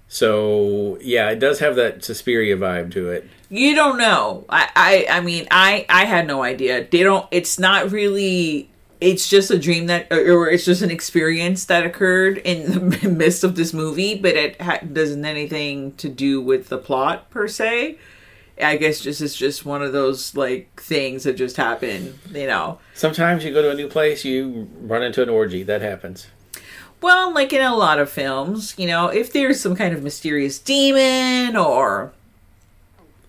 so 0.09 0.99
yeah 1.01 1.31
it 1.31 1.39
does 1.39 1.61
have 1.61 1.77
that 1.77 2.03
Suspiria 2.05 2.57
vibe 2.57 2.91
to 2.93 3.11
it 3.11 3.29
You 3.51 3.75
don't 3.75 3.97
know. 3.97 4.45
I, 4.51 4.69
I, 4.77 5.07
I 5.19 5.21
mean, 5.21 5.47
I, 5.51 5.87
I 5.89 6.05
had 6.05 6.27
no 6.27 6.43
idea. 6.43 6.87
They 6.91 7.03
don't. 7.03 7.27
It's 7.31 7.59
not 7.59 7.91
really. 7.91 8.69
It's 9.01 9.29
just 9.29 9.51
a 9.51 9.59
dream 9.59 9.87
that, 9.87 10.13
or 10.13 10.49
it's 10.49 10.65
just 10.65 10.83
an 10.83 10.91
experience 10.91 11.65
that 11.67 11.87
occurred 11.87 12.39
in 12.39 12.91
the 12.91 13.09
midst 13.11 13.45
of 13.45 13.55
this 13.55 13.73
movie, 13.73 14.17
but 14.17 14.35
it 14.35 14.61
ha- 14.61 14.81
doesn't 14.93 15.25
anything 15.25 15.93
to 15.97 16.09
do 16.09 16.41
with 16.41 16.69
the 16.69 16.79
plot 16.79 17.31
per 17.31 17.47
se. 17.47 17.97
I 18.61 18.77
guess 18.77 19.01
just 19.01 19.21
it's 19.21 19.37
just 19.37 19.65
one 19.65 19.83
of 19.83 19.93
those 19.93 20.35
like 20.35 20.81
things 20.83 21.23
that 21.23 21.35
just 21.35 21.57
happen, 21.57 22.19
you 22.33 22.49
know. 22.49 22.81
sometimes 22.93 23.45
you 23.45 23.53
go 23.53 23.63
to 23.63 23.71
a 23.71 23.75
new 23.75 23.87
place 23.87 24.25
you 24.25 24.69
run 24.81 25.05
into 25.05 25.23
an 25.23 25.29
orgy 25.29 25.63
that 25.63 25.81
happens 25.81 26.27
Well, 27.01 27.33
like 27.33 27.53
in 27.53 27.61
a 27.63 27.77
lot 27.77 28.01
of 28.01 28.11
films, 28.11 28.75
you 28.77 28.89
know, 28.89 29.07
if 29.07 29.33
there's 29.33 29.61
some 29.61 29.77
kind 29.77 29.95
of 29.95 30.03
mysterious 30.03 30.59
demon 30.59 31.55
or 31.57 32.13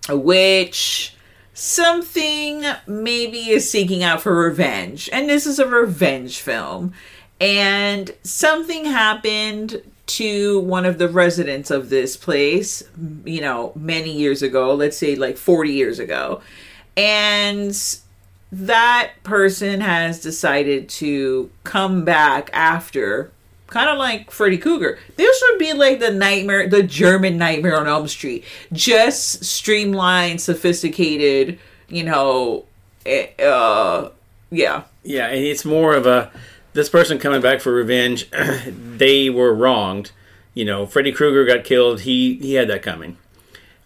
a 0.08 0.16
witch, 0.16 1.14
something 1.60 2.64
maybe 2.86 3.50
is 3.50 3.70
seeking 3.70 4.02
out 4.02 4.22
for 4.22 4.34
revenge. 4.34 5.10
And 5.12 5.28
this 5.28 5.44
is 5.44 5.58
a 5.58 5.66
revenge 5.66 6.40
film. 6.40 6.94
And 7.38 8.10
something 8.22 8.86
happened 8.86 9.82
to 10.06 10.60
one 10.60 10.86
of 10.86 10.96
the 10.96 11.08
residents 11.08 11.70
of 11.70 11.90
this 11.90 12.16
place, 12.16 12.82
you 13.26 13.42
know, 13.42 13.72
many 13.76 14.10
years 14.10 14.42
ago, 14.42 14.74
let's 14.74 14.96
say 14.96 15.16
like 15.16 15.36
40 15.36 15.70
years 15.70 15.98
ago. 15.98 16.40
And 16.96 17.76
that 18.50 19.12
person 19.22 19.82
has 19.82 20.18
decided 20.18 20.88
to 20.88 21.50
come 21.64 22.06
back 22.06 22.48
after 22.54 23.32
kind 23.70 23.88
of 23.88 23.98
like 23.98 24.30
Freddy 24.30 24.58
Krueger. 24.58 24.98
This 25.16 25.42
would 25.48 25.58
be 25.58 25.72
like 25.72 26.00
the 26.00 26.10
nightmare, 26.10 26.68
the 26.68 26.82
German 26.82 27.38
nightmare 27.38 27.78
on 27.78 27.86
Elm 27.86 28.08
Street. 28.08 28.44
Just 28.72 29.44
streamlined, 29.44 30.40
sophisticated, 30.40 31.58
you 31.88 32.04
know, 32.04 32.66
eh, 33.06 33.28
uh, 33.42 34.10
yeah. 34.50 34.82
Yeah, 35.02 35.28
and 35.28 35.44
it's 35.44 35.64
more 35.64 35.94
of 35.94 36.06
a 36.06 36.30
this 36.72 36.88
person 36.88 37.18
coming 37.18 37.40
back 37.40 37.60
for 37.60 37.72
revenge. 37.72 38.28
they 38.66 39.30
were 39.30 39.54
wronged. 39.54 40.12
You 40.52 40.64
know, 40.64 40.84
Freddy 40.84 41.12
Krueger 41.12 41.44
got 41.44 41.64
killed. 41.64 42.00
He 42.00 42.34
he 42.36 42.54
had 42.54 42.68
that 42.68 42.82
coming. 42.82 43.16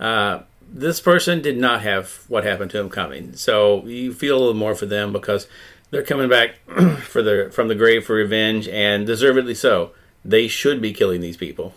Uh, 0.00 0.40
this 0.72 1.00
person 1.00 1.40
did 1.40 1.56
not 1.56 1.82
have 1.82 2.24
what 2.26 2.42
happened 2.42 2.70
to 2.72 2.80
him 2.80 2.90
coming. 2.90 3.36
So 3.36 3.86
you 3.86 4.12
feel 4.12 4.36
a 4.36 4.40
little 4.40 4.54
more 4.54 4.74
for 4.74 4.86
them 4.86 5.12
because 5.12 5.46
they're 5.90 6.02
coming 6.02 6.28
back 6.28 6.56
for 7.02 7.50
from 7.50 7.68
the 7.68 7.74
grave 7.74 8.04
for 8.04 8.14
revenge, 8.14 8.68
and 8.68 9.06
deservedly 9.06 9.54
so. 9.54 9.90
They 10.24 10.48
should 10.48 10.80
be 10.80 10.92
killing 10.92 11.20
these 11.20 11.36
people. 11.36 11.74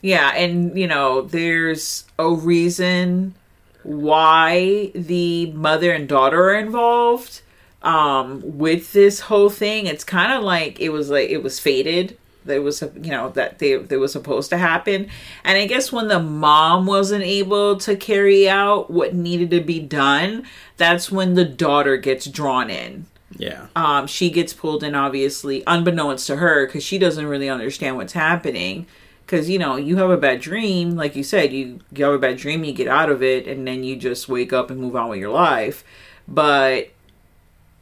Yeah, 0.00 0.34
and 0.34 0.78
you 0.78 0.86
know, 0.86 1.22
there's 1.22 2.04
a 2.18 2.30
reason 2.30 3.34
why 3.82 4.90
the 4.94 5.52
mother 5.52 5.92
and 5.92 6.08
daughter 6.08 6.50
are 6.50 6.58
involved 6.58 7.42
um 7.82 8.42
with 8.58 8.92
this 8.92 9.20
whole 9.20 9.50
thing. 9.50 9.86
It's 9.86 10.04
kind 10.04 10.32
of 10.32 10.42
like 10.42 10.80
it 10.80 10.88
was 10.90 11.10
like 11.10 11.30
it 11.30 11.42
was 11.42 11.60
fated. 11.60 12.16
That 12.46 12.62
was 12.62 12.82
you 12.82 13.10
know 13.10 13.30
that 13.30 13.58
they 13.58 13.76
that 13.76 13.98
was 13.98 14.12
supposed 14.12 14.50
to 14.50 14.58
happen. 14.58 15.08
And 15.44 15.58
I 15.58 15.66
guess 15.66 15.92
when 15.92 16.08
the 16.08 16.20
mom 16.20 16.86
wasn't 16.86 17.24
able 17.24 17.76
to 17.78 17.96
carry 17.96 18.48
out 18.48 18.90
what 18.90 19.14
needed 19.14 19.50
to 19.50 19.60
be 19.60 19.80
done, 19.80 20.44
that's 20.76 21.10
when 21.10 21.34
the 21.34 21.44
daughter 21.44 21.96
gets 21.96 22.26
drawn 22.26 22.70
in 22.70 23.06
Yeah. 23.38 23.66
um, 23.76 24.06
she 24.06 24.30
gets 24.30 24.52
pulled 24.52 24.82
in 24.82 24.94
obviously 24.94 25.62
unbeknownst 25.66 26.26
to 26.28 26.36
her 26.36 26.66
because 26.66 26.82
she 26.84 26.98
doesn't 26.98 27.26
really 27.26 27.48
understand 27.48 27.96
what's 27.96 28.12
happening 28.12 28.86
because 29.24 29.48
you 29.50 29.58
know 29.58 29.76
you 29.76 29.96
have 29.96 30.10
a 30.10 30.16
bad 30.16 30.40
dream 30.40 30.94
like 30.96 31.16
you 31.16 31.24
said 31.24 31.52
you, 31.52 31.80
you 31.92 32.04
have 32.04 32.14
a 32.14 32.18
bad 32.18 32.36
dream 32.36 32.62
you 32.64 32.72
get 32.72 32.88
out 32.88 33.10
of 33.10 33.22
it 33.22 33.46
and 33.48 33.66
then 33.66 33.82
you 33.84 33.96
just 33.96 34.28
wake 34.28 34.52
up 34.52 34.70
and 34.70 34.80
move 34.80 34.94
on 34.94 35.08
with 35.08 35.18
your 35.18 35.32
life 35.32 35.82
but 36.28 36.90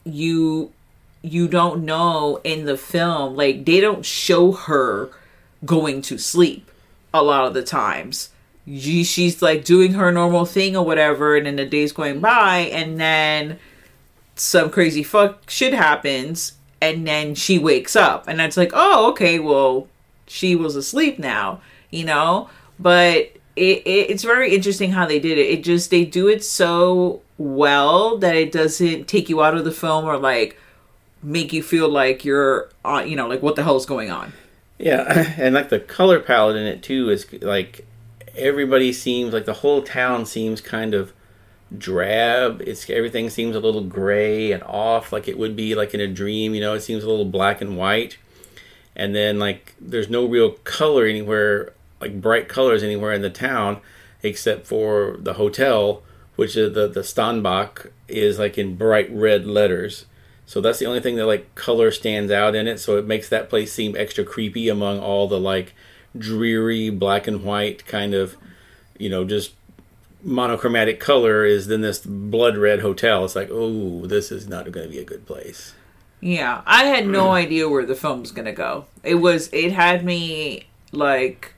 you 0.04 0.72
you 1.24 1.48
don't 1.48 1.84
know 1.84 2.40
in 2.44 2.66
the 2.66 2.76
film 2.76 3.34
like 3.34 3.64
they 3.64 3.80
don't 3.80 4.04
show 4.04 4.52
her 4.52 5.10
going 5.64 6.02
to 6.02 6.18
sleep 6.18 6.70
a 7.12 7.22
lot 7.22 7.46
of 7.46 7.54
the 7.54 7.62
times. 7.62 8.30
She, 8.66 9.04
she's 9.04 9.42
like 9.42 9.64
doing 9.64 9.94
her 9.94 10.10
normal 10.10 10.46
thing 10.46 10.76
or 10.76 10.84
whatever 10.84 11.36
and 11.36 11.46
then 11.46 11.56
the 11.56 11.66
days 11.66 11.92
going 11.92 12.20
by 12.20 12.58
and 12.72 13.00
then 13.00 13.58
some 14.36 14.70
crazy 14.70 15.02
fuck 15.02 15.48
shit 15.48 15.74
happens 15.74 16.54
and 16.80 17.06
then 17.06 17.34
she 17.34 17.58
wakes 17.58 17.96
up. 17.96 18.28
And 18.28 18.40
it's 18.40 18.56
like 18.56 18.72
oh 18.74 19.10
okay 19.10 19.38
well 19.38 19.88
she 20.26 20.54
was 20.54 20.76
asleep 20.76 21.18
now 21.18 21.60
you 21.94 22.04
know? 22.04 22.50
But 22.78 23.32
it, 23.56 23.86
it 23.86 24.10
it's 24.10 24.24
very 24.24 24.54
interesting 24.54 24.90
how 24.90 25.06
they 25.06 25.20
did 25.20 25.38
it. 25.38 25.48
It 25.48 25.64
just 25.64 25.90
they 25.90 26.04
do 26.04 26.28
it 26.28 26.44
so 26.44 27.22
well 27.38 28.18
that 28.18 28.36
it 28.36 28.52
doesn't 28.52 29.06
take 29.06 29.28
you 29.28 29.42
out 29.42 29.56
of 29.56 29.64
the 29.64 29.72
film 29.72 30.04
or 30.04 30.18
like 30.18 30.58
make 31.24 31.52
you 31.52 31.62
feel 31.62 31.88
like 31.88 32.24
you're 32.24 32.68
on 32.84 33.08
you 33.08 33.16
know 33.16 33.26
like 33.26 33.42
what 33.42 33.56
the 33.56 33.64
hell's 33.64 33.86
going 33.86 34.10
on 34.10 34.32
Yeah, 34.78 35.34
and 35.38 35.54
like 35.54 35.70
the 35.70 35.80
color 35.80 36.20
palette 36.20 36.56
in 36.56 36.66
it 36.66 36.82
too 36.82 37.10
is 37.10 37.26
like 37.42 37.86
everybody 38.36 38.92
seems 38.92 39.32
like 39.32 39.44
the 39.44 39.54
whole 39.54 39.82
town 39.82 40.26
seems 40.26 40.60
kind 40.60 40.94
of 40.94 41.12
drab. 41.76 42.62
It's 42.62 42.88
everything 42.90 43.30
seems 43.30 43.56
a 43.56 43.60
little 43.60 43.82
gray 43.82 44.52
and 44.52 44.62
off, 44.64 45.12
like 45.12 45.28
it 45.28 45.38
would 45.38 45.56
be 45.56 45.74
like 45.74 45.94
in 45.94 46.00
a 46.00 46.06
dream. 46.06 46.54
You 46.54 46.60
know, 46.60 46.74
it 46.74 46.80
seems 46.80 47.04
a 47.04 47.08
little 47.08 47.24
black 47.24 47.60
and 47.60 47.76
white, 47.76 48.18
and 48.94 49.14
then 49.14 49.38
like 49.38 49.74
there's 49.80 50.10
no 50.10 50.26
real 50.26 50.52
color 50.64 51.06
anywhere, 51.06 51.72
like 52.00 52.20
bright 52.20 52.48
colors 52.48 52.82
anywhere 52.82 53.12
in 53.12 53.22
the 53.22 53.30
town, 53.30 53.80
except 54.22 54.66
for 54.66 55.16
the 55.18 55.34
hotel, 55.34 56.02
which 56.36 56.56
is 56.56 56.74
the 56.74 56.88
the 56.88 57.04
Steinbach 57.04 57.92
is 58.08 58.38
like 58.38 58.58
in 58.58 58.76
bright 58.76 59.10
red 59.12 59.46
letters. 59.46 60.06
So 60.46 60.60
that's 60.60 60.78
the 60.78 60.86
only 60.86 61.00
thing 61.00 61.16
that 61.16 61.26
like 61.26 61.54
color 61.54 61.90
stands 61.90 62.30
out 62.30 62.54
in 62.54 62.66
it. 62.66 62.78
So 62.78 62.98
it 62.98 63.06
makes 63.06 63.28
that 63.28 63.48
place 63.48 63.72
seem 63.72 63.96
extra 63.96 64.24
creepy 64.24 64.68
among 64.68 65.00
all 65.00 65.26
the 65.26 65.40
like 65.40 65.74
dreary 66.16 66.90
black 66.90 67.26
and 67.26 67.42
white 67.42 67.86
kind 67.86 68.14
of, 68.14 68.36
you 68.98 69.08
know, 69.08 69.24
just 69.24 69.52
monochromatic 70.22 71.00
color 71.00 71.44
is 71.44 71.66
then 71.66 71.80
this 71.80 71.98
blood 71.98 72.56
red 72.56 72.80
hotel. 72.80 73.24
It's 73.24 73.36
like, 73.36 73.48
oh, 73.50 74.06
this 74.06 74.30
is 74.30 74.48
not 74.48 74.70
going 74.70 74.86
to 74.86 74.92
be 74.92 74.98
a 74.98 75.04
good 75.04 75.26
place. 75.26 75.74
Yeah, 76.24 76.62
I 76.64 76.84
had 76.84 77.06
no 77.06 77.30
idea 77.32 77.68
where 77.68 77.84
the 77.84 77.94
film 77.94 78.20
was 78.20 78.32
gonna 78.32 78.52
go. 78.52 78.86
It 79.02 79.16
was 79.16 79.50
it 79.52 79.72
had 79.72 80.04
me 80.04 80.66
like 80.90 81.52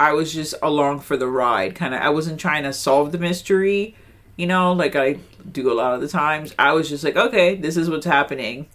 I 0.00 0.14
was 0.14 0.32
just 0.32 0.54
along 0.62 1.00
for 1.00 1.18
the 1.18 1.28
ride. 1.28 1.74
Kind 1.74 1.94
of, 1.94 2.00
I 2.00 2.08
wasn't 2.08 2.40
trying 2.40 2.62
to 2.62 2.72
solve 2.72 3.12
the 3.12 3.18
mystery, 3.18 3.94
you 4.36 4.46
know, 4.46 4.72
like 4.72 4.96
I 4.96 5.18
do 5.52 5.70
a 5.70 5.74
lot 5.74 5.94
of 5.94 6.00
the 6.00 6.08
times. 6.08 6.54
I 6.58 6.72
was 6.72 6.88
just 6.88 7.04
like, 7.04 7.16
okay, 7.16 7.54
this 7.54 7.76
is 7.76 7.88
what's 7.88 8.06
happening, 8.06 8.66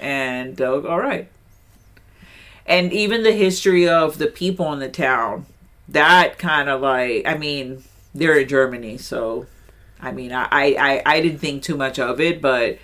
and 0.00 0.60
uh, 0.60 0.82
all 0.86 1.00
right. 1.00 1.28
And 2.66 2.92
even 2.92 3.22
the 3.22 3.32
history 3.32 3.88
of 3.88 4.18
the 4.18 4.28
people 4.28 4.72
in 4.72 4.78
the 4.78 4.88
town, 4.88 5.46
that 5.88 6.38
kind 6.38 6.68
of 6.68 6.80
like, 6.80 7.26
I 7.26 7.36
mean, 7.36 7.82
they're 8.14 8.38
in 8.38 8.48
Germany, 8.48 8.98
so 8.98 9.46
I 10.00 10.10
mean, 10.10 10.32
I, 10.32 10.46
I, 10.50 11.02
I 11.06 11.20
didn't 11.20 11.38
think 11.38 11.62
too 11.62 11.76
much 11.76 11.98
of 11.98 12.20
it, 12.20 12.42
but 12.42 12.78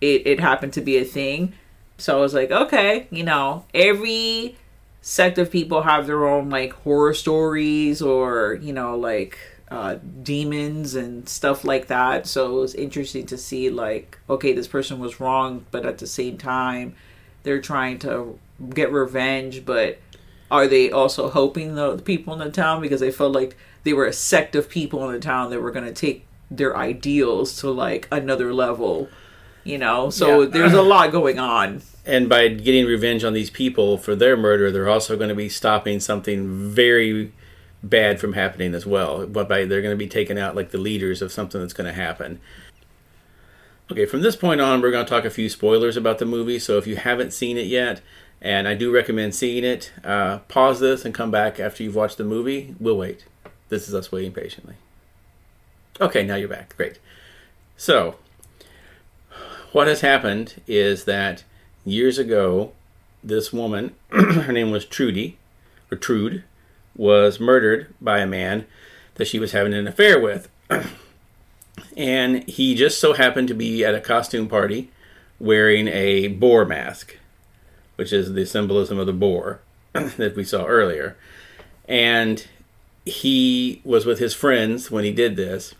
it, 0.00 0.26
it 0.26 0.40
happened 0.40 0.72
to 0.74 0.80
be 0.80 0.96
a 0.96 1.04
thing. 1.04 1.52
So 1.98 2.18
I 2.18 2.20
was 2.20 2.34
like, 2.34 2.50
okay, 2.50 3.06
you 3.10 3.22
know, 3.22 3.66
every 3.74 4.56
sect 5.02 5.36
of 5.36 5.50
people 5.50 5.82
have 5.82 6.06
their 6.06 6.26
own 6.26 6.48
like 6.48 6.72
horror 6.72 7.12
stories 7.12 8.00
or, 8.00 8.58
you 8.62 8.72
know, 8.72 8.96
like 8.96 9.38
uh, 9.70 9.96
demons 10.22 10.94
and 10.94 11.28
stuff 11.28 11.64
like 11.64 11.86
that. 11.88 12.26
So 12.26 12.56
it 12.58 12.60
was 12.60 12.74
interesting 12.74 13.26
to 13.26 13.38
see, 13.38 13.70
like, 13.70 14.18
okay, 14.28 14.52
this 14.52 14.68
person 14.68 14.98
was 14.98 15.20
wrong, 15.20 15.66
but 15.70 15.84
at 15.86 15.98
the 15.98 16.06
same 16.06 16.38
time, 16.38 16.94
they're 17.42 17.60
trying 17.60 17.98
to 18.00 18.38
get 18.70 18.92
revenge, 18.92 19.64
but 19.64 19.98
are 20.50 20.66
they 20.66 20.90
also 20.90 21.30
helping 21.30 21.74
the, 21.74 21.96
the 21.96 22.02
people 22.02 22.32
in 22.34 22.38
the 22.38 22.50
town 22.50 22.80
because 22.80 23.00
they 23.00 23.10
felt 23.10 23.32
like 23.32 23.56
they 23.82 23.92
were 23.92 24.06
a 24.06 24.12
sect 24.12 24.54
of 24.54 24.68
people 24.68 25.04
in 25.08 25.12
the 25.12 25.20
town 25.20 25.50
that 25.50 25.60
were 25.60 25.72
going 25.72 25.84
to 25.86 25.92
take 25.92 26.26
their 26.50 26.76
ideals 26.76 27.56
to 27.60 27.70
like 27.70 28.06
another 28.12 28.52
level 28.54 29.08
you 29.64 29.78
know 29.78 30.10
so 30.10 30.42
Yeah. 30.42 30.48
there's 30.48 30.72
a 30.74 30.82
lot 30.94 31.10
going 31.10 31.38
on 31.38 31.82
And 32.06 32.28
by 32.28 32.48
getting 32.48 32.84
revenge 32.86 33.24
on 33.24 33.32
these 33.32 33.50
people 33.50 33.96
for 33.96 34.14
their 34.14 34.36
murder, 34.36 34.70
they're 34.70 34.88
also 34.90 35.16
going 35.16 35.30
to 35.30 35.34
be 35.34 35.48
stopping 35.48 36.00
something 36.00 36.70
very 36.70 37.32
bad 37.88 38.18
from 38.18 38.32
happening 38.32 38.74
as 38.74 38.86
well. 38.86 39.26
But 39.26 39.48
by 39.48 39.64
they're 39.64 39.82
going 39.82 39.94
to 39.94 40.04
be 40.04 40.08
taken 40.08 40.38
out 40.38 40.56
like 40.56 40.70
the 40.70 40.78
leaders 40.78 41.22
of 41.22 41.32
something 41.32 41.60
that's 41.60 41.72
going 41.72 41.86
to 41.86 42.00
happen. 42.00 42.40
Okay, 43.92 44.06
from 44.06 44.22
this 44.22 44.36
point 44.36 44.60
on, 44.60 44.80
we're 44.80 44.90
going 44.90 45.04
to 45.04 45.10
talk 45.10 45.24
a 45.24 45.30
few 45.30 45.48
spoilers 45.48 45.96
about 45.96 46.18
the 46.18 46.24
movie. 46.24 46.58
So 46.58 46.78
if 46.78 46.86
you 46.86 46.96
haven't 46.96 47.32
seen 47.32 47.58
it 47.58 47.66
yet, 47.66 48.00
and 48.40 48.66
I 48.66 48.74
do 48.74 48.92
recommend 48.92 49.34
seeing 49.34 49.64
it, 49.64 49.92
uh, 50.02 50.38
pause 50.48 50.80
this 50.80 51.04
and 51.04 51.14
come 51.14 51.30
back 51.30 51.60
after 51.60 51.82
you've 51.82 51.94
watched 51.94 52.18
the 52.18 52.24
movie. 52.24 52.74
We'll 52.80 52.96
wait. 52.96 53.26
This 53.68 53.88
is 53.88 53.94
us 53.94 54.10
waiting 54.10 54.32
patiently. 54.32 54.74
Okay, 56.00 56.24
now 56.24 56.34
you're 56.36 56.48
back. 56.48 56.76
Great. 56.76 56.98
So, 57.76 58.16
what 59.72 59.86
has 59.86 60.00
happened 60.00 60.60
is 60.66 61.04
that 61.04 61.44
years 61.84 62.18
ago, 62.18 62.72
this 63.22 63.52
woman, 63.52 63.94
her 64.08 64.52
name 64.52 64.70
was 64.70 64.84
Trudy, 64.84 65.38
or 65.90 65.96
Trude, 65.96 66.44
was 66.96 67.40
murdered 67.40 67.94
by 68.00 68.20
a 68.20 68.26
man 68.26 68.66
that 69.14 69.26
she 69.26 69.38
was 69.38 69.52
having 69.52 69.74
an 69.74 69.86
affair 69.86 70.20
with. 70.20 70.48
and 71.96 72.48
he 72.48 72.74
just 72.74 73.00
so 73.00 73.12
happened 73.12 73.48
to 73.48 73.54
be 73.54 73.84
at 73.84 73.94
a 73.94 74.00
costume 74.00 74.48
party 74.48 74.90
wearing 75.38 75.88
a 75.88 76.28
boar 76.28 76.64
mask, 76.64 77.18
which 77.96 78.12
is 78.12 78.32
the 78.32 78.46
symbolism 78.46 78.98
of 78.98 79.06
the 79.06 79.12
boar 79.12 79.60
that 79.92 80.36
we 80.36 80.44
saw 80.44 80.64
earlier. 80.64 81.16
And 81.88 82.46
he 83.04 83.82
was 83.84 84.06
with 84.06 84.18
his 84.18 84.34
friends 84.34 84.90
when 84.90 85.04
he 85.04 85.12
did 85.12 85.36
this 85.36 85.74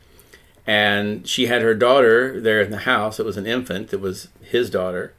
and 0.67 1.27
she 1.27 1.47
had 1.47 1.63
her 1.63 1.75
daughter 1.75 2.41
there 2.41 2.61
in 2.61 2.71
the 2.71 2.79
house. 2.79 3.21
It 3.21 3.27
was 3.27 3.37
an 3.37 3.47
infant. 3.47 3.93
It 3.93 4.01
was 4.01 4.29
his 4.41 4.71
daughter, 4.71 5.13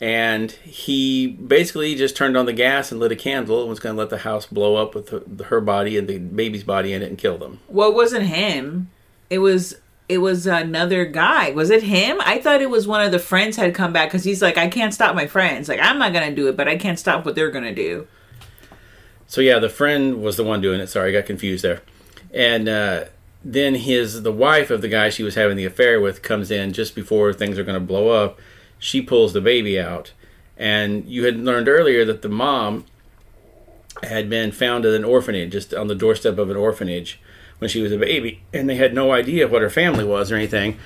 and 0.00 0.52
he 0.52 1.26
basically 1.26 1.94
just 1.94 2.16
turned 2.16 2.36
on 2.36 2.44
the 2.46 2.52
gas 2.52 2.90
and 2.92 3.00
lit 3.00 3.12
a 3.12 3.16
candle 3.16 3.60
and 3.60 3.70
was 3.70 3.80
going 3.80 3.94
to 3.94 3.98
let 3.98 4.10
the 4.10 4.18
house 4.18 4.44
blow 4.46 4.76
up 4.76 4.94
with 4.94 5.08
her, 5.08 5.22
her 5.46 5.60
body 5.60 5.96
and 5.96 6.06
the 6.08 6.18
baby's 6.18 6.64
body 6.64 6.92
in 6.92 7.02
it 7.02 7.08
and 7.08 7.18
kill 7.18 7.38
them. 7.38 7.60
well 7.68 7.88
it 7.90 7.94
wasn't 7.94 8.24
him 8.24 8.90
it 9.30 9.38
was 9.38 9.76
it 10.08 10.18
was 10.18 10.46
another 10.46 11.04
guy 11.04 11.50
was 11.50 11.70
it 11.70 11.82
him 11.82 12.18
i 12.24 12.38
thought 12.40 12.60
it 12.60 12.70
was 12.70 12.86
one 12.86 13.00
of 13.00 13.10
the 13.10 13.18
friends 13.18 13.56
had 13.56 13.74
come 13.74 13.92
back 13.92 14.08
because 14.08 14.22
he's 14.24 14.40
like 14.42 14.56
i 14.58 14.68
can't 14.68 14.94
stop 14.94 15.14
my 15.14 15.26
friends 15.26 15.68
like 15.68 15.80
i'm 15.82 15.98
not 15.98 16.12
gonna 16.12 16.34
do 16.34 16.46
it 16.48 16.56
but 16.56 16.68
i 16.68 16.76
can't 16.76 16.98
stop 16.98 17.24
what 17.24 17.34
they're 17.34 17.50
gonna 17.50 17.74
do 17.74 18.06
So 19.28 19.40
yeah, 19.40 19.58
the 19.58 19.68
friend 19.68 20.22
was 20.22 20.36
the 20.36 20.44
one 20.44 20.60
doing 20.60 20.78
it. 20.80 20.86
Sorry, 20.88 21.08
I 21.08 21.12
got 21.20 21.26
confused 21.26 21.64
there. 21.64 21.80
And 22.32 22.68
uh, 22.68 23.06
then 23.44 23.74
his 23.74 24.22
the 24.22 24.30
wife 24.30 24.70
of 24.70 24.82
the 24.82 24.88
guy 24.88 25.10
she 25.10 25.24
was 25.24 25.34
having 25.34 25.56
the 25.56 25.64
affair 25.64 26.00
with 26.00 26.22
comes 26.22 26.50
in 26.52 26.72
just 26.72 26.94
before 26.94 27.32
things 27.32 27.58
are 27.58 27.64
going 27.64 27.74
to 27.80 27.84
blow 27.84 28.10
up. 28.10 28.38
She 28.78 29.00
pulls 29.00 29.32
the 29.32 29.40
baby 29.40 29.80
out, 29.80 30.12
and 30.56 31.06
you 31.06 31.24
had 31.24 31.36
learned 31.38 31.68
earlier 31.68 32.04
that 32.04 32.22
the 32.22 32.28
mom 32.28 32.84
had 34.02 34.28
been 34.28 34.52
found 34.52 34.84
at 34.84 34.94
an 34.94 35.04
orphanage, 35.04 35.52
just 35.52 35.72
on 35.72 35.86
the 35.86 35.94
doorstep 35.94 36.38
of 36.38 36.50
an 36.50 36.56
orphanage 36.56 37.18
when 37.58 37.70
she 37.70 37.80
was 37.80 37.92
a 37.92 37.98
baby, 37.98 38.42
and 38.52 38.68
they 38.68 38.76
had 38.76 38.92
no 38.92 39.12
idea 39.12 39.48
what 39.48 39.62
her 39.62 39.70
family 39.70 40.04
was 40.04 40.30
or 40.30 40.36
anything, 40.36 40.76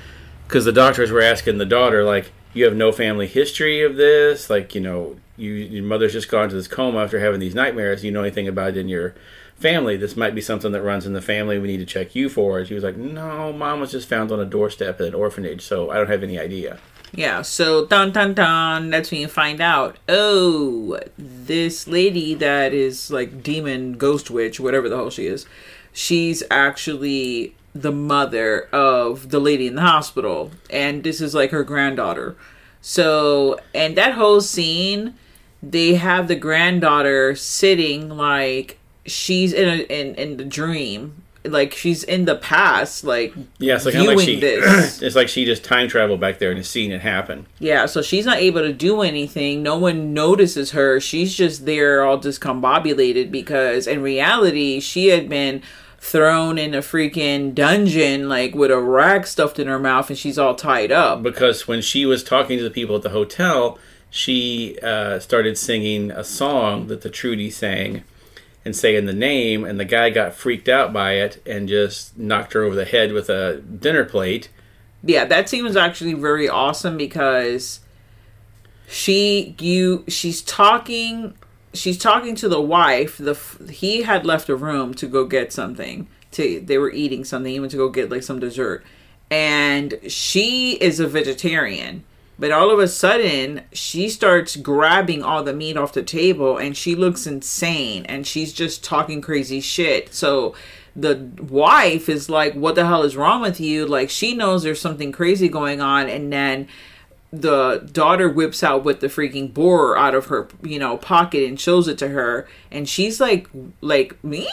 because 0.47 0.65
the 0.65 0.73
doctors 0.73 1.11
were 1.11 1.21
asking 1.21 1.59
the 1.59 1.67
daughter 1.67 2.05
like, 2.05 2.31
"You 2.55 2.65
have 2.65 2.77
no 2.77 2.93
family 2.93 3.27
history 3.27 3.83
of 3.83 3.97
this, 3.97 4.49
like 4.49 4.75
you 4.75 4.81
know, 4.81 5.17
you 5.37 5.53
your 5.53 5.83
mother's 5.83 6.13
just 6.13 6.31
gone 6.31 6.45
into 6.45 6.57
this 6.57 6.69
coma 6.69 7.01
after 7.01 7.19
having 7.19 7.41
these 7.41 7.55
nightmares. 7.55 8.05
You 8.05 8.13
know 8.13 8.23
anything 8.23 8.47
about 8.47 8.71
it 8.71 8.77
in 8.77 8.89
your 8.89 9.15
family? 9.57 9.97
This 9.97 10.17
might 10.17 10.35
be 10.35 10.41
something 10.41 10.71
that 10.73 10.83
runs 10.83 11.07
in 11.07 11.13
the 11.13 11.21
family. 11.21 11.59
We 11.59 11.69
need 11.69 11.79
to 11.79 11.87
check 11.87 12.15
you 12.15 12.29
for." 12.29 12.61
And 12.61 12.69
she 12.69 12.75
was 12.75 12.85
like, 12.85 12.97
"No, 12.97 13.53
mom 13.53 13.81
was 13.81 13.91
just 13.91 14.09
found 14.09 14.31
on 14.31 14.39
a 14.39 14.45
doorstep 14.45 15.01
at 15.01 15.09
an 15.09 15.15
orphanage, 15.15 15.63
so 15.63 15.91
I 15.91 15.97
don't 15.97 16.09
have 16.09 16.23
any 16.23 16.39
idea." 16.39 16.79
Yeah, 17.13 17.43
so 17.43 17.87
dun 17.87 18.13
dun 18.13 18.35
dun, 18.35 18.91
that's 18.91 19.11
when 19.11 19.21
you 19.21 19.29
find 19.29 19.61
out. 19.61 19.99
Oh, 20.09 20.99
this 21.19 21.89
lady 21.89 22.35
that 22.35 22.73
is 22.73 23.11
like 23.11 23.43
demon 23.43 23.95
ghost 23.95 24.31
witch, 24.31 24.61
whatever 24.61 24.89
the 24.89 24.97
hell 24.97 25.11
she 25.11 25.27
is, 25.27 25.45
she's 25.93 26.43
actually 26.51 27.57
the 27.75 27.93
mother 27.93 28.69
of 28.73 29.31
the 29.31 29.41
lady 29.41 29.67
in 29.67 29.75
the 29.75 29.83
hospital, 29.83 30.53
and 30.71 31.03
this 31.03 31.21
is 31.21 31.35
like 31.35 31.51
her 31.51 31.65
granddaughter. 31.65 32.37
So, 32.81 33.59
and 33.75 33.97
that 33.97 34.15
whole 34.15 34.41
scene, 34.41 35.15
they 35.63 35.95
have 35.95 36.29
the 36.29 36.37
granddaughter 36.37 37.35
sitting 37.35 38.09
like 38.09 38.79
she's 39.05 39.53
in 39.53 39.69
a 39.69 39.83
in 39.83 40.15
in 40.15 40.37
the 40.37 40.45
dream, 40.45 41.20
like 41.45 41.73
she's 41.75 42.05
in 42.05 42.25
the 42.27 42.37
past, 42.37 43.03
like 43.05 43.35
Yeah, 43.59 43.77
it's 43.77 43.85
like, 43.87 43.95
kinda 43.95 44.09
like 44.15 44.19
viewing 44.19 44.41
she, 44.41 44.41
this. 44.61 45.01
it's 45.03 45.17
like 45.17 45.29
she 45.29 45.45
just 45.45 45.65
time 45.65 45.89
traveled 45.89 46.21
back 46.21 46.39
there 46.39 46.51
and 46.51 46.59
has 46.59 46.69
seen 46.69 46.93
it 46.93 47.01
happen. 47.01 47.47
Yeah, 47.59 47.87
so 47.87 48.03
she's 48.03 48.27
not 48.27 48.39
able 48.39 48.61
to 48.61 48.73
do 48.73 49.01
anything. 49.03 49.63
No 49.63 49.79
one 49.79 50.13
notices 50.13 50.73
her. 50.73 51.01
She's 51.01 51.35
just 51.35 51.65
there 51.67 52.05
all 52.05 52.19
discombobulated 52.19 53.31
because 53.31 53.87
in 53.87 54.03
reality, 54.03 54.81
she 54.81 55.09
had 55.09 55.29
been 55.29 55.63
thrown 55.99 56.57
in 56.57 56.75
a 56.75 56.79
freaking 56.79 57.55
dungeon 57.55 58.27
like 58.29 58.55
with 58.55 58.71
a 58.71 58.81
rag 58.81 59.27
stuffed 59.27 59.59
in 59.59 59.67
her 59.67 59.79
mouth 59.79 60.09
and 60.09 60.19
she's 60.19 60.39
all 60.39 60.55
tied 60.55 60.91
up. 60.91 61.23
because 61.23 61.69
when 61.69 61.83
she 61.83 62.07
was 62.07 62.25
talking 62.25 62.57
to 62.57 62.65
the 62.65 62.71
people 62.71 62.97
at 62.97 63.03
the 63.03 63.11
hotel, 63.11 63.79
she 64.09 64.79
uh, 64.83 65.19
started 65.19 65.57
singing 65.59 66.11
a 66.11 66.25
song 66.25 66.87
that 66.87 67.03
the 67.03 67.11
Trudy 67.11 67.51
sang 67.51 68.03
and 68.65 68.77
saying 68.77 69.07
the 69.07 69.13
name, 69.13 69.65
and 69.65 69.81
the 69.81 69.85
guy 69.85 70.11
got 70.11 70.35
freaked 70.35 70.69
out 70.69 70.93
by 70.93 71.15
it 71.15 71.43
and 71.47 71.69
just 71.69 72.19
knocked 72.19 72.53
her 72.53 72.63
over 72.63 72.75
the 72.75 72.85
head 72.85 73.13
with 73.13 73.31
a 73.31 73.61
dinner 73.61 74.05
plate. 74.05 74.51
Yeah, 75.03 75.25
that 75.25 75.49
scene 75.49 75.65
was 75.65 75.77
actually 75.77 76.15
very 76.15 76.49
awesome 76.49 76.97
because 76.97 77.81
she 78.91 79.55
you 79.61 80.05
she's 80.09 80.43
talking 80.43 81.33
she's 81.73 81.97
talking 81.97 82.35
to 82.35 82.49
the 82.49 82.61
wife 82.61 83.17
the 83.19 83.35
he 83.71 84.03
had 84.03 84.27
left 84.27 84.49
a 84.49 84.57
room 84.57 84.93
to 84.93 85.07
go 85.07 85.25
get 85.25 85.53
something 85.53 86.09
to 86.33 86.59
they 86.61 86.77
were 86.77 86.91
eating 86.91 87.25
something 87.25 87.53
he 87.53 87.61
went 87.61 87.71
to 87.71 87.77
go 87.77 87.89
get 87.89 88.11
like 88.11 88.25
some 88.25 88.41
dessert 88.41 88.85
and 89.31 89.97
she 90.09 90.73
is 90.81 90.99
a 90.99 91.07
vegetarian 91.07 92.03
but 92.41 92.51
all 92.51 92.71
of 92.71 92.79
a 92.79 92.89
sudden 92.89 93.63
she 93.71 94.09
starts 94.09 94.57
grabbing 94.57 95.23
all 95.23 95.45
the 95.45 95.53
meat 95.53 95.77
off 95.77 95.93
the 95.93 96.03
table 96.03 96.57
and 96.57 96.75
she 96.75 96.95
looks 96.97 97.27
insane 97.27 98.07
and 98.07 98.27
she's 98.27 98.55
just 98.55 98.83
talking 98.83 99.21
crazy 99.21 99.61
shit. 99.61 100.15
So 100.15 100.55
the 100.97 101.31
wife 101.39 102.09
is 102.09 102.31
like 102.31 102.55
what 102.55 102.77
the 102.77 102.87
hell 102.87 103.03
is 103.03 103.15
wrong 103.15 103.43
with 103.43 103.61
you? 103.61 103.87
Like 103.87 104.09
she 104.09 104.35
knows 104.35 104.63
there's 104.63 104.81
something 104.81 105.13
crazy 105.13 105.49
going 105.49 105.83
on 105.83 106.09
and 106.09 106.33
then 106.33 106.67
the 107.31 107.89
daughter 107.93 108.29
whips 108.29 108.65
out 108.65 108.85
with 108.85 109.01
the 109.01 109.07
freaking 109.07 109.53
boar 109.53 109.97
out 109.97 110.15
of 110.15 110.27
her 110.27 110.49
you 110.63 110.79
know 110.79 110.97
pocket 110.97 111.47
and 111.47 111.61
shows 111.61 111.87
it 111.87 111.99
to 111.99 112.09
her 112.09 112.49
and 112.73 112.89
she's 112.89 113.21
like 113.21 113.49
like 113.83 114.23
me? 114.25 114.49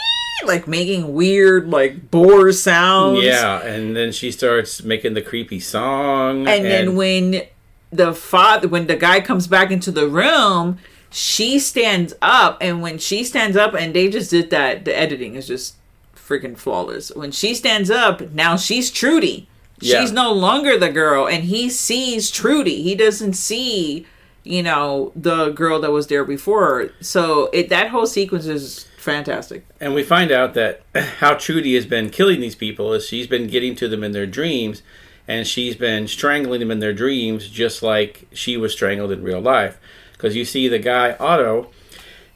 Like 0.46 0.68
making 0.68 1.14
weird 1.14 1.70
like 1.70 2.12
boar 2.12 2.52
sounds. 2.52 3.24
Yeah, 3.24 3.66
and 3.66 3.96
then 3.96 4.12
she 4.12 4.32
starts 4.32 4.84
making 4.84 5.14
the 5.16 5.22
creepy 5.22 5.60
song. 5.60 6.48
and 6.48 6.66
then 6.66 6.96
when 6.96 7.48
the 7.92 8.14
father 8.14 8.68
when 8.68 8.88
the 8.88 8.96
guy 8.96 9.22
comes 9.22 9.48
back 9.48 9.72
into 9.72 9.92
the 9.92 10.08
room 10.08 10.78
she 11.10 11.58
stands 11.58 12.14
up 12.22 12.58
and 12.62 12.82
when 12.82 12.98
she 12.98 13.24
stands 13.24 13.56
up 13.56 13.74
and 13.74 13.94
they 13.94 14.10
just 14.10 14.32
did 14.32 14.50
that 14.50 14.86
the 14.86 14.96
editing 14.96 15.36
is 15.36 15.48
just 15.48 15.76
freaking 16.16 16.58
flawless. 16.58 17.12
When 17.16 17.32
she 17.32 17.54
stands 17.54 17.90
up 17.90 18.32
now 18.34 18.58
she's 18.58 18.92
trudy. 18.92 19.48
Yeah. 19.80 20.02
she's 20.02 20.12
no 20.12 20.34
longer 20.34 20.78
the 20.78 20.90
girl 20.90 21.28
and 21.28 21.46
he 21.46 21.70
sees 21.70 22.30
trudy. 22.30 22.82
He 22.82 22.96
doesn't 22.96 23.34
see 23.34 24.06
you 24.44 24.64
know 24.64 25.12
the 25.16 25.50
girl 25.50 25.80
that 25.82 25.92
was 25.92 26.08
there 26.08 26.26
before. 26.26 26.90
So 27.00 27.50
it 27.54 27.70
that 27.70 27.90
whole 27.90 28.06
sequence 28.06 28.46
is 28.46 28.86
fantastic. 28.98 29.66
And 29.80 29.94
we 29.94 30.04
find 30.04 30.32
out 30.32 30.54
that 30.56 30.82
how 31.20 31.36
Trudy 31.36 31.76
has 31.76 31.86
been 31.86 32.10
killing 32.10 32.42
these 32.42 32.56
people 32.56 32.94
is 32.94 33.06
she's 33.06 33.28
been 33.28 33.48
getting 33.48 33.76
to 33.76 33.88
them 33.88 34.04
in 34.04 34.12
their 34.12 34.28
dreams 34.28 34.82
and 35.28 35.46
she's 35.46 35.76
been 35.76 36.08
strangling 36.08 36.60
them 36.60 36.72
in 36.72 36.80
their 36.80 36.94
dreams 36.94 37.50
just 37.50 37.84
like 37.84 38.28
she 38.32 38.58
was 38.58 38.72
strangled 38.72 39.12
in 39.12 39.24
real 39.24 39.42
life. 39.42 39.78
Because 40.14 40.36
you 40.36 40.46
see 40.46 40.68
the 40.68 40.80
guy, 40.80 41.16
Otto, 41.20 41.70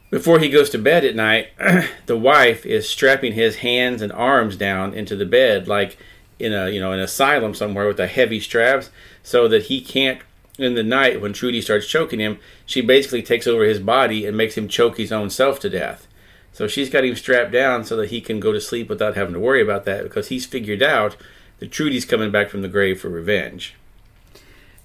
before 0.10 0.39
he 0.39 0.49
goes 0.49 0.69
to 0.71 0.77
bed 0.77 1.06
at 1.06 1.15
night, 1.15 1.47
the 2.06 2.17
wife 2.17 2.65
is 2.65 2.88
strapping 2.88 3.34
his 3.34 3.58
hands 3.58 4.01
and 4.01 4.12
arms 4.12 4.58
down 4.58 4.93
into 4.93 5.15
the 5.15 5.25
bed 5.25 5.67
like 5.67 5.97
in 6.38 6.54
a 6.54 6.69
you 6.69 6.80
know 6.80 6.91
an 6.91 6.99
asylum 6.99 7.54
somewhere 7.54 7.88
with 7.88 7.97
the 7.97 8.08
heavy 8.08 8.39
straps 8.39 8.89
so 9.23 9.47
that 9.47 9.63
he 9.63 9.80
can't 9.80 10.21
in 10.58 10.75
the 10.75 10.84
night 10.84 11.21
when 11.21 11.34
Trudy 11.34 11.62
starts 11.62 11.88
choking 11.88 12.19
him, 12.19 12.38
she 12.65 12.82
basically 12.82 13.23
takes 13.23 13.47
over 13.47 13.63
his 13.63 13.80
body 13.80 14.25
and 14.25 14.38
makes 14.38 14.56
him 14.56 14.67
choke 14.67 14.97
his 14.97 15.12
own 15.12 15.30
self 15.30 15.60
to 15.62 15.69
death. 15.69 16.08
So 16.51 16.67
she's 16.67 16.89
got 16.89 17.06
him 17.06 17.15
strapped 17.15 17.51
down 17.51 17.86
so 17.86 17.95
that 17.95 18.10
he 18.10 18.21
can 18.21 18.39
go 18.39 18.51
to 18.51 18.62
sleep 18.62 18.89
without 18.89 19.15
having 19.15 19.34
to 19.34 19.39
worry 19.39 19.62
about 19.62 19.86
that 19.86 20.04
because 20.04 20.27
he's 20.27 20.45
figured 20.45 20.84
out 20.84 21.15
that 21.62 21.71
Trudy's 21.71 22.04
coming 22.04 22.30
back 22.32 22.50
from 22.50 22.62
the 22.62 22.67
grave 22.67 23.00
for 23.00 23.08
revenge. 23.08 23.76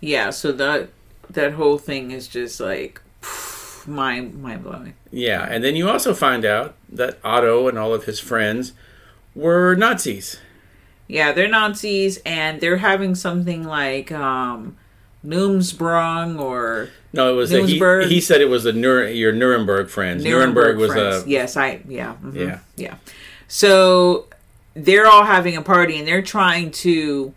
Yeah, 0.01 0.31
so 0.31 0.53
that 0.53 0.91
that 1.29 1.55
whole 1.55 1.79
thing 1.79 2.13
is 2.13 2.29
just 2.29 2.61
like 2.61 3.01
mind 3.87 4.41
mind 4.41 4.63
blowing. 4.63 4.95
Yeah, 5.11 5.45
and 5.51 5.65
then 5.65 5.75
you 5.75 5.89
also 5.91 6.15
find 6.15 6.45
out 6.45 6.75
that 6.89 7.19
Otto 7.25 7.67
and 7.67 7.77
all 7.79 7.93
of 7.93 8.05
his 8.05 8.21
friends 8.21 8.73
were 9.35 9.75
Nazis. 9.75 10.39
Yeah, 11.09 11.33
they're 11.33 11.49
Nazis 11.49 12.19
and 12.27 12.61
they're 12.61 12.77
having 12.79 13.15
something 13.17 13.65
like 13.65 14.13
um 14.13 14.77
Noomsprung 15.25 16.39
or 16.41 16.91
No, 17.13 17.33
it 17.33 17.37
was 17.37 17.53
a, 17.53 17.63
he, 17.67 17.79
he 18.15 18.21
said 18.21 18.41
it 18.41 18.49
was 18.49 18.65
the 18.65 18.73
Nur- 18.73 19.09
your 19.09 19.33
Nuremberg 19.33 19.89
friends. 19.89 20.23
Nuremberg, 20.25 20.77
was 20.77 20.91
friends. 20.93 21.25
a 21.25 21.29
yes, 21.29 21.57
I 21.57 21.81
yeah 21.89 22.15
mhm, 22.23 22.35
Yeah. 22.35 22.59
yeah. 22.77 22.95
So 23.49 24.27
they're 24.77 25.07
all 25.07 25.25
having 25.25 25.57
a 25.57 25.63
party 25.63 25.99
and 25.99 26.07
they're 26.07 26.23
trying 26.23 26.71
to, 26.71 27.33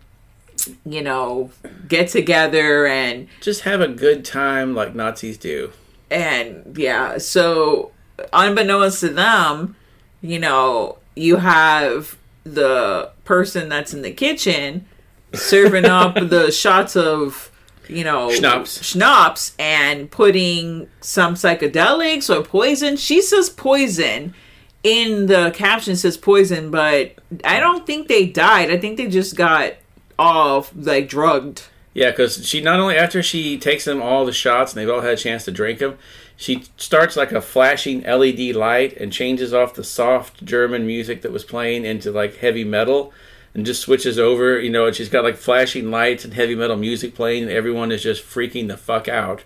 you 0.84 1.02
know, 1.02 1.50
get 1.88 2.08
together 2.08 2.86
and 2.86 3.26
just 3.40 3.62
have 3.62 3.80
a 3.80 3.88
good 3.88 4.24
time 4.24 4.74
like 4.74 4.94
Nazis 4.94 5.38
do. 5.38 5.72
and 6.10 6.76
yeah. 6.76 7.16
So 7.18 7.92
unbeknownst 8.32 9.00
to 9.00 9.08
them, 9.08 9.74
you 10.20 10.38
know, 10.38 10.98
you 11.16 11.36
have 11.36 12.16
the 12.44 13.10
person 13.24 13.68
that's 13.68 13.94
in 13.94 14.02
the 14.02 14.12
kitchen 14.12 14.86
serving 15.32 15.84
up 16.00 16.14
the 16.14 16.50
shots 16.50 16.96
of 16.96 17.50
you 17.88 18.04
know 18.04 18.30
Schnapps. 18.30 18.82
schnapps 18.84 19.54
and 19.58 20.10
putting 20.10 20.88
some 21.00 21.34
psychedelics 21.34 22.34
or 22.34 22.42
poison 22.42 22.96
she 22.96 23.20
says 23.20 23.50
poison 23.50 24.32
in 24.82 25.26
the 25.26 25.50
caption 25.54 25.94
says 25.96 26.16
poison 26.16 26.70
but 26.70 27.14
i 27.44 27.60
don't 27.60 27.86
think 27.86 28.08
they 28.08 28.26
died 28.26 28.70
i 28.70 28.78
think 28.78 28.96
they 28.96 29.06
just 29.08 29.36
got 29.36 29.74
off 30.18 30.72
like 30.74 31.08
drugged 31.08 31.64
Yeah, 31.92 32.10
because 32.10 32.46
she 32.46 32.60
not 32.60 32.78
only 32.78 32.96
after 32.96 33.22
she 33.22 33.58
takes 33.58 33.84
them 33.84 34.00
all 34.00 34.24
the 34.24 34.32
shots 34.32 34.72
and 34.72 34.80
they've 34.80 34.94
all 34.94 35.00
had 35.00 35.14
a 35.14 35.16
chance 35.16 35.44
to 35.46 35.50
drink 35.50 35.80
them, 35.80 35.98
she 36.36 36.64
starts 36.76 37.16
like 37.16 37.32
a 37.32 37.40
flashing 37.40 38.02
LED 38.02 38.54
light 38.54 38.96
and 38.96 39.12
changes 39.12 39.52
off 39.52 39.74
the 39.74 39.82
soft 39.84 40.44
German 40.44 40.86
music 40.86 41.22
that 41.22 41.32
was 41.32 41.44
playing 41.44 41.84
into 41.84 42.12
like 42.12 42.36
heavy 42.36 42.64
metal, 42.64 43.12
and 43.54 43.66
just 43.66 43.82
switches 43.82 44.18
over. 44.18 44.60
You 44.60 44.70
know, 44.70 44.86
and 44.86 44.94
she's 44.94 45.08
got 45.08 45.24
like 45.24 45.36
flashing 45.36 45.90
lights 45.90 46.24
and 46.24 46.32
heavy 46.32 46.54
metal 46.54 46.76
music 46.76 47.14
playing, 47.14 47.42
and 47.42 47.52
everyone 47.52 47.90
is 47.90 48.02
just 48.02 48.22
freaking 48.22 48.68
the 48.68 48.76
fuck 48.76 49.08
out. 49.08 49.42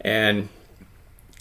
And 0.00 0.48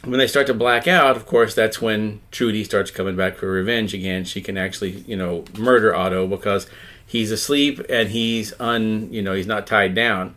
when 0.04 0.20
they 0.20 0.28
start 0.28 0.48
to 0.48 0.54
black 0.54 0.88
out, 0.88 1.16
of 1.16 1.26
course, 1.26 1.56
that's 1.56 1.82
when 1.82 2.22
Trudy 2.32 2.64
starts 2.64 2.92
coming 2.92 3.16
back 3.16 3.36
for 3.36 3.50
revenge 3.50 3.94
again. 3.94 4.26
She 4.26 4.42
can 4.42 4.58
actually, 4.58 5.04
you 5.08 5.16
know, 5.18 5.44
murder 5.58 5.96
Otto 5.96 6.28
because 6.28 6.68
he's 7.06 7.32
asleep 7.32 7.82
and 7.90 8.10
he's 8.10 8.54
un, 8.60 9.12
you 9.12 9.22
know, 9.22 9.34
he's 9.34 9.48
not 9.48 9.66
tied 9.66 9.96
down. 9.96 10.36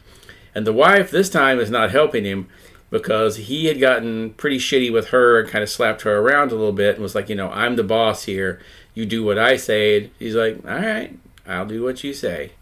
And 0.55 0.67
the 0.67 0.73
wife 0.73 1.11
this 1.11 1.29
time 1.29 1.61
is 1.61 1.71
not 1.71 1.91
helping 1.91 2.25
him 2.25 2.49
because 2.91 3.37
he 3.37 3.67
had 3.67 3.81
gotten 3.81 4.31
pretty 4.31 4.59
shitty 4.59 4.93
with 4.93 5.09
her 5.09 5.41
and 5.41 5.49
kind 5.49 5.63
of 5.63 5.71
slapped 5.71 6.03
her 6.03 6.19
around 6.19 6.51
a 6.51 6.57
little 6.57 6.73
bit 6.73 6.95
and 6.95 7.03
was 7.03 7.15
like, 7.15 7.29
you 7.29 7.37
know, 7.37 7.51
I'm 7.51 7.77
the 7.77 7.85
boss 7.85 8.25
here. 8.25 8.61
You 8.95 9.07
do 9.07 9.23
what 9.23 9.39
I 9.39 9.57
say. 9.57 10.11
He's 10.19 10.35
like, 10.35 10.57
all 10.65 10.75
right, 10.75 11.17
I'll 11.47 11.67
do 11.67 11.85
what 11.85 12.03
you 12.03 12.13
say. 12.13 12.53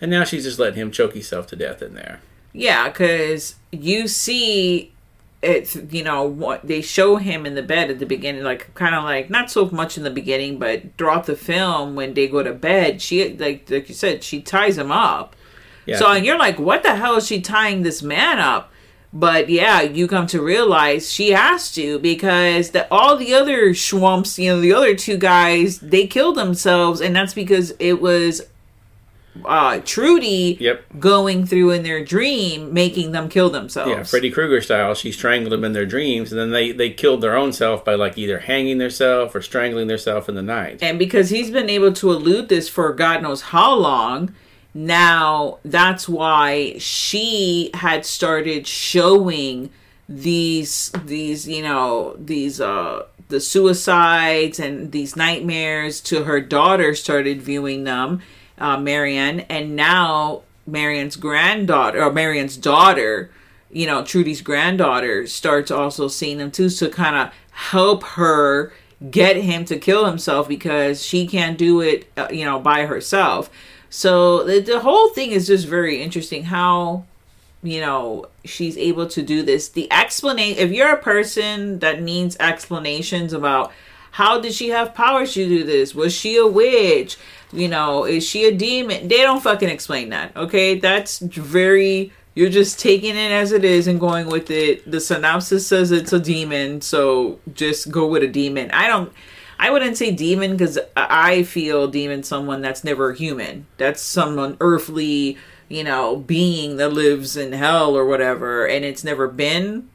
And 0.00 0.10
now 0.10 0.24
she's 0.24 0.44
just 0.44 0.58
letting 0.58 0.78
him 0.78 0.90
choke 0.90 1.14
himself 1.14 1.46
to 1.48 1.56
death 1.56 1.80
in 1.80 1.94
there. 1.94 2.20
Yeah, 2.52 2.88
because 2.88 3.56
you 3.72 4.08
see 4.08 4.92
it, 5.40 5.92
you 5.92 6.02
know, 6.02 6.24
what 6.24 6.66
they 6.66 6.80
show 6.80 7.16
him 7.16 7.46
in 7.46 7.54
the 7.54 7.62
bed 7.62 7.90
at 7.90 7.98
the 7.98 8.06
beginning, 8.06 8.42
like 8.42 8.74
kind 8.74 8.94
of 8.94 9.04
like 9.04 9.30
not 9.30 9.50
so 9.50 9.66
much 9.70 9.96
in 9.96 10.04
the 10.04 10.10
beginning, 10.10 10.58
but 10.58 10.82
throughout 10.96 11.26
the 11.26 11.36
film 11.36 11.94
when 11.94 12.14
they 12.14 12.26
go 12.26 12.42
to 12.42 12.52
bed, 12.52 13.00
she 13.00 13.36
like 13.36 13.70
like 13.70 13.88
you 13.88 13.94
said, 13.94 14.24
she 14.24 14.42
ties 14.42 14.76
him 14.76 14.90
up. 14.90 15.36
Yeah. 15.86 15.96
So 15.96 16.10
and 16.10 16.26
you're 16.26 16.38
like, 16.38 16.58
what 16.58 16.82
the 16.82 16.96
hell 16.96 17.16
is 17.16 17.26
she 17.26 17.40
tying 17.40 17.82
this 17.82 18.02
man 18.02 18.38
up? 18.38 18.72
But 19.12 19.48
yeah, 19.48 19.80
you 19.80 20.06
come 20.06 20.26
to 20.28 20.42
realize 20.42 21.10
she 21.10 21.30
has 21.30 21.72
to 21.72 21.98
because 22.00 22.72
the, 22.72 22.92
all 22.92 23.16
the 23.16 23.32
other 23.32 23.70
schwumps, 23.70 24.42
you 24.42 24.50
know, 24.50 24.60
the 24.60 24.74
other 24.74 24.94
two 24.94 25.16
guys, 25.16 25.78
they 25.78 26.06
killed 26.06 26.36
themselves, 26.36 27.00
and 27.00 27.16
that's 27.16 27.32
because 27.32 27.72
it 27.78 28.02
was 28.02 28.42
uh 29.44 29.80
Trudy 29.84 30.56
Yep. 30.60 30.84
going 30.98 31.46
through 31.46 31.70
in 31.70 31.82
their 31.82 32.04
dream, 32.04 32.72
making 32.72 33.12
them 33.12 33.28
kill 33.28 33.50
themselves. 33.50 33.90
Yeah, 33.90 34.02
Freddy 34.02 34.30
Krueger 34.30 34.60
style. 34.60 34.94
She 34.94 35.12
strangled 35.12 35.52
them 35.52 35.64
in 35.64 35.72
their 35.72 35.86
dreams, 35.86 36.32
and 36.32 36.40
then 36.40 36.50
they, 36.50 36.72
they 36.72 36.90
killed 36.90 37.20
their 37.20 37.36
own 37.36 37.52
self 37.52 37.84
by 37.84 37.94
like 37.94 38.16
either 38.18 38.40
hanging 38.40 38.78
themselves 38.78 39.34
or 39.34 39.42
strangling 39.42 39.88
themselves 39.88 40.28
in 40.28 40.34
the 40.34 40.42
night. 40.42 40.82
And 40.82 40.98
because 40.98 41.30
he's 41.30 41.50
been 41.50 41.70
able 41.70 41.92
to 41.94 42.12
elude 42.12 42.48
this 42.48 42.68
for 42.68 42.92
God 42.92 43.22
knows 43.22 43.42
how 43.42 43.74
long, 43.74 44.34
now 44.74 45.58
that's 45.64 46.08
why 46.08 46.76
she 46.78 47.70
had 47.74 48.04
started 48.06 48.66
showing 48.66 49.70
these 50.08 50.90
these 51.04 51.46
you 51.46 51.62
know 51.62 52.16
these 52.18 52.60
uh 52.60 53.02
the 53.28 53.40
suicides 53.40 54.58
and 54.58 54.90
these 54.92 55.16
nightmares 55.16 56.00
to 56.00 56.24
her 56.24 56.40
daughter 56.40 56.94
started 56.94 57.42
viewing 57.42 57.84
them 57.84 58.22
uh 58.60 58.78
marianne 58.78 59.40
and 59.40 59.74
now 59.74 60.42
marianne's 60.66 61.16
granddaughter 61.16 62.02
or 62.02 62.12
marianne's 62.12 62.56
daughter 62.56 63.30
you 63.70 63.86
know 63.86 64.04
trudy's 64.04 64.40
granddaughter 64.40 65.26
starts 65.26 65.70
also 65.70 66.08
seeing 66.08 66.38
them 66.38 66.50
too 66.50 66.68
to 66.68 66.88
kind 66.88 67.16
of 67.16 67.32
help 67.50 68.02
her 68.04 68.72
get 69.10 69.36
him 69.36 69.64
to 69.64 69.78
kill 69.78 70.06
himself 70.06 70.48
because 70.48 71.04
she 71.04 71.26
can't 71.26 71.56
do 71.58 71.80
it 71.80 72.10
uh, 72.16 72.28
you 72.30 72.44
know 72.44 72.58
by 72.58 72.86
herself. 72.86 73.50
So 73.90 74.44
the, 74.44 74.60
the 74.60 74.80
whole 74.80 75.08
thing 75.10 75.30
is 75.30 75.46
just 75.46 75.66
very 75.66 76.02
interesting 76.02 76.44
how 76.44 77.04
you 77.62 77.80
know 77.80 78.26
she's 78.44 78.76
able 78.76 79.06
to 79.08 79.22
do 79.22 79.42
this. 79.42 79.68
The 79.68 79.90
explanation 79.92 80.62
if 80.62 80.72
you're 80.72 80.92
a 80.92 81.02
person 81.02 81.78
that 81.78 82.02
needs 82.02 82.36
explanations 82.40 83.32
about 83.32 83.72
how 84.12 84.40
did 84.40 84.52
she 84.52 84.70
have 84.70 84.94
powers 84.94 85.34
to 85.34 85.48
do 85.48 85.64
this? 85.64 85.94
Was 85.94 86.12
she 86.12 86.36
a 86.36 86.46
witch 86.46 87.16
you 87.52 87.68
know 87.68 88.04
is 88.04 88.26
she 88.26 88.44
a 88.44 88.54
demon 88.54 89.08
they 89.08 89.18
don't 89.18 89.42
fucking 89.42 89.68
explain 89.68 90.10
that 90.10 90.36
okay 90.36 90.78
that's 90.78 91.18
very 91.20 92.12
you're 92.34 92.50
just 92.50 92.78
taking 92.78 93.16
it 93.16 93.32
as 93.32 93.52
it 93.52 93.64
is 93.64 93.86
and 93.86 93.98
going 93.98 94.28
with 94.28 94.50
it 94.50 94.88
the 94.90 95.00
synopsis 95.00 95.66
says 95.66 95.90
it's 95.90 96.12
a 96.12 96.20
demon 96.20 96.80
so 96.80 97.38
just 97.54 97.90
go 97.90 98.06
with 98.06 98.22
a 98.22 98.28
demon 98.28 98.70
i 98.72 98.86
don't 98.86 99.12
I 99.58 99.70
wouldn't 99.70 99.96
say 99.96 100.12
demon 100.12 100.52
because 100.52 100.78
I 100.96 101.42
feel 101.42 101.88
demon 101.88 102.22
someone 102.22 102.60
that's 102.60 102.84
never 102.84 103.12
human. 103.12 103.66
That's 103.76 104.00
someone 104.00 104.56
earthly, 104.60 105.36
you 105.68 105.82
know, 105.82 106.16
being 106.16 106.76
that 106.76 106.92
lives 106.92 107.36
in 107.36 107.52
hell 107.52 107.96
or 107.96 108.06
whatever, 108.06 108.66
and 108.66 108.84
it's 108.84 109.02
never 109.02 109.26
been 109.26 109.88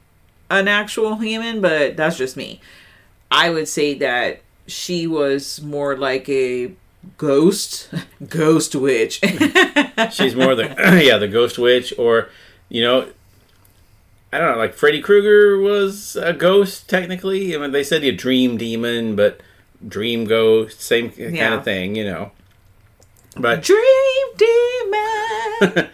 an 0.50 0.68
actual 0.68 1.16
human. 1.16 1.62
But 1.62 1.96
that's 1.96 2.18
just 2.18 2.36
me. 2.36 2.60
I 3.30 3.48
would 3.50 3.66
say 3.66 3.94
that 3.94 4.42
she 4.66 5.06
was 5.06 5.62
more 5.62 5.96
like 5.96 6.28
a 6.28 6.72
ghost, 7.16 7.88
ghost 8.28 8.74
witch. 8.74 9.20
She's 10.12 10.34
more 10.34 10.54
the 10.54 10.74
yeah 11.04 11.18
the 11.18 11.28
ghost 11.28 11.58
witch, 11.58 11.92
or 11.98 12.28
you 12.68 12.82
know, 12.82 13.08
I 14.32 14.38
don't 14.38 14.52
know. 14.52 14.58
Like 14.58 14.74
Freddy 14.74 15.00
Krueger 15.00 15.58
was 15.58 16.16
a 16.16 16.32
ghost 16.32 16.88
technically. 16.88 17.54
I 17.54 17.58
mean, 17.58 17.72
they 17.72 17.84
said 17.84 18.04
a 18.04 18.12
dream 18.12 18.56
demon, 18.56 19.16
but 19.16 19.40
dream 19.86 20.24
ghost, 20.24 20.80
same 20.80 21.10
kind 21.10 21.36
Yeah. 21.36 21.54
of 21.54 21.64
thing, 21.64 21.94
you 21.94 22.04
know. 22.04 22.32
But 23.36 23.62
Dream 23.64 24.26
demon. 24.36 25.88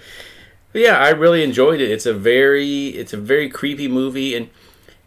yeah, 0.74 0.98
I 0.98 1.08
really 1.10 1.42
enjoyed 1.42 1.80
it. 1.80 1.90
It's 1.90 2.06
a 2.06 2.12
very 2.14 2.88
it's 2.88 3.12
a 3.12 3.16
very 3.16 3.48
creepy 3.48 3.88
movie 3.88 4.34
and 4.36 4.50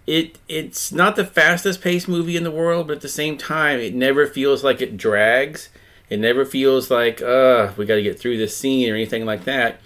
it 0.07 0.37
it's 0.49 0.91
not 0.91 1.15
the 1.15 1.25
fastest 1.25 1.81
paced 1.81 2.07
movie 2.07 2.35
in 2.35 2.43
the 2.43 2.51
world, 2.51 2.87
but 2.87 2.97
at 2.97 3.01
the 3.01 3.07
same 3.07 3.37
time 3.37 3.79
it 3.79 3.93
never 3.93 4.25
feels 4.27 4.63
like 4.63 4.81
it 4.81 4.97
drags. 4.97 5.69
It 6.13 6.19
never 6.19 6.45
feels 6.45 6.89
like 6.91 7.21
uh 7.21 7.71
we 7.77 7.85
got 7.85 7.95
to 7.95 8.03
get 8.03 8.19
through 8.19 8.37
this 8.37 8.55
scene 8.55 8.89
or 8.89 8.93
anything 8.95 9.25
like 9.25 9.43
that. 9.45 9.79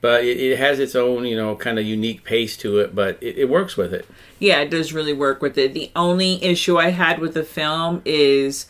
But 0.00 0.22
it, 0.24 0.38
it 0.38 0.58
has 0.58 0.78
its 0.78 0.94
own, 0.94 1.24
you 1.24 1.34
know, 1.34 1.56
kind 1.56 1.78
of 1.78 1.86
unique 1.86 2.24
pace 2.24 2.58
to 2.58 2.78
it, 2.80 2.94
but 2.94 3.16
it, 3.22 3.38
it 3.38 3.48
works 3.48 3.74
with 3.76 3.94
it. 3.94 4.06
yeah, 4.38 4.60
it 4.60 4.68
does 4.68 4.92
really 4.92 5.14
work 5.14 5.40
with 5.40 5.56
it. 5.56 5.72
The 5.72 5.90
only 5.96 6.42
issue 6.44 6.76
I 6.76 6.90
had 6.90 7.18
with 7.20 7.32
the 7.32 7.42
film 7.42 8.02
is 8.04 8.66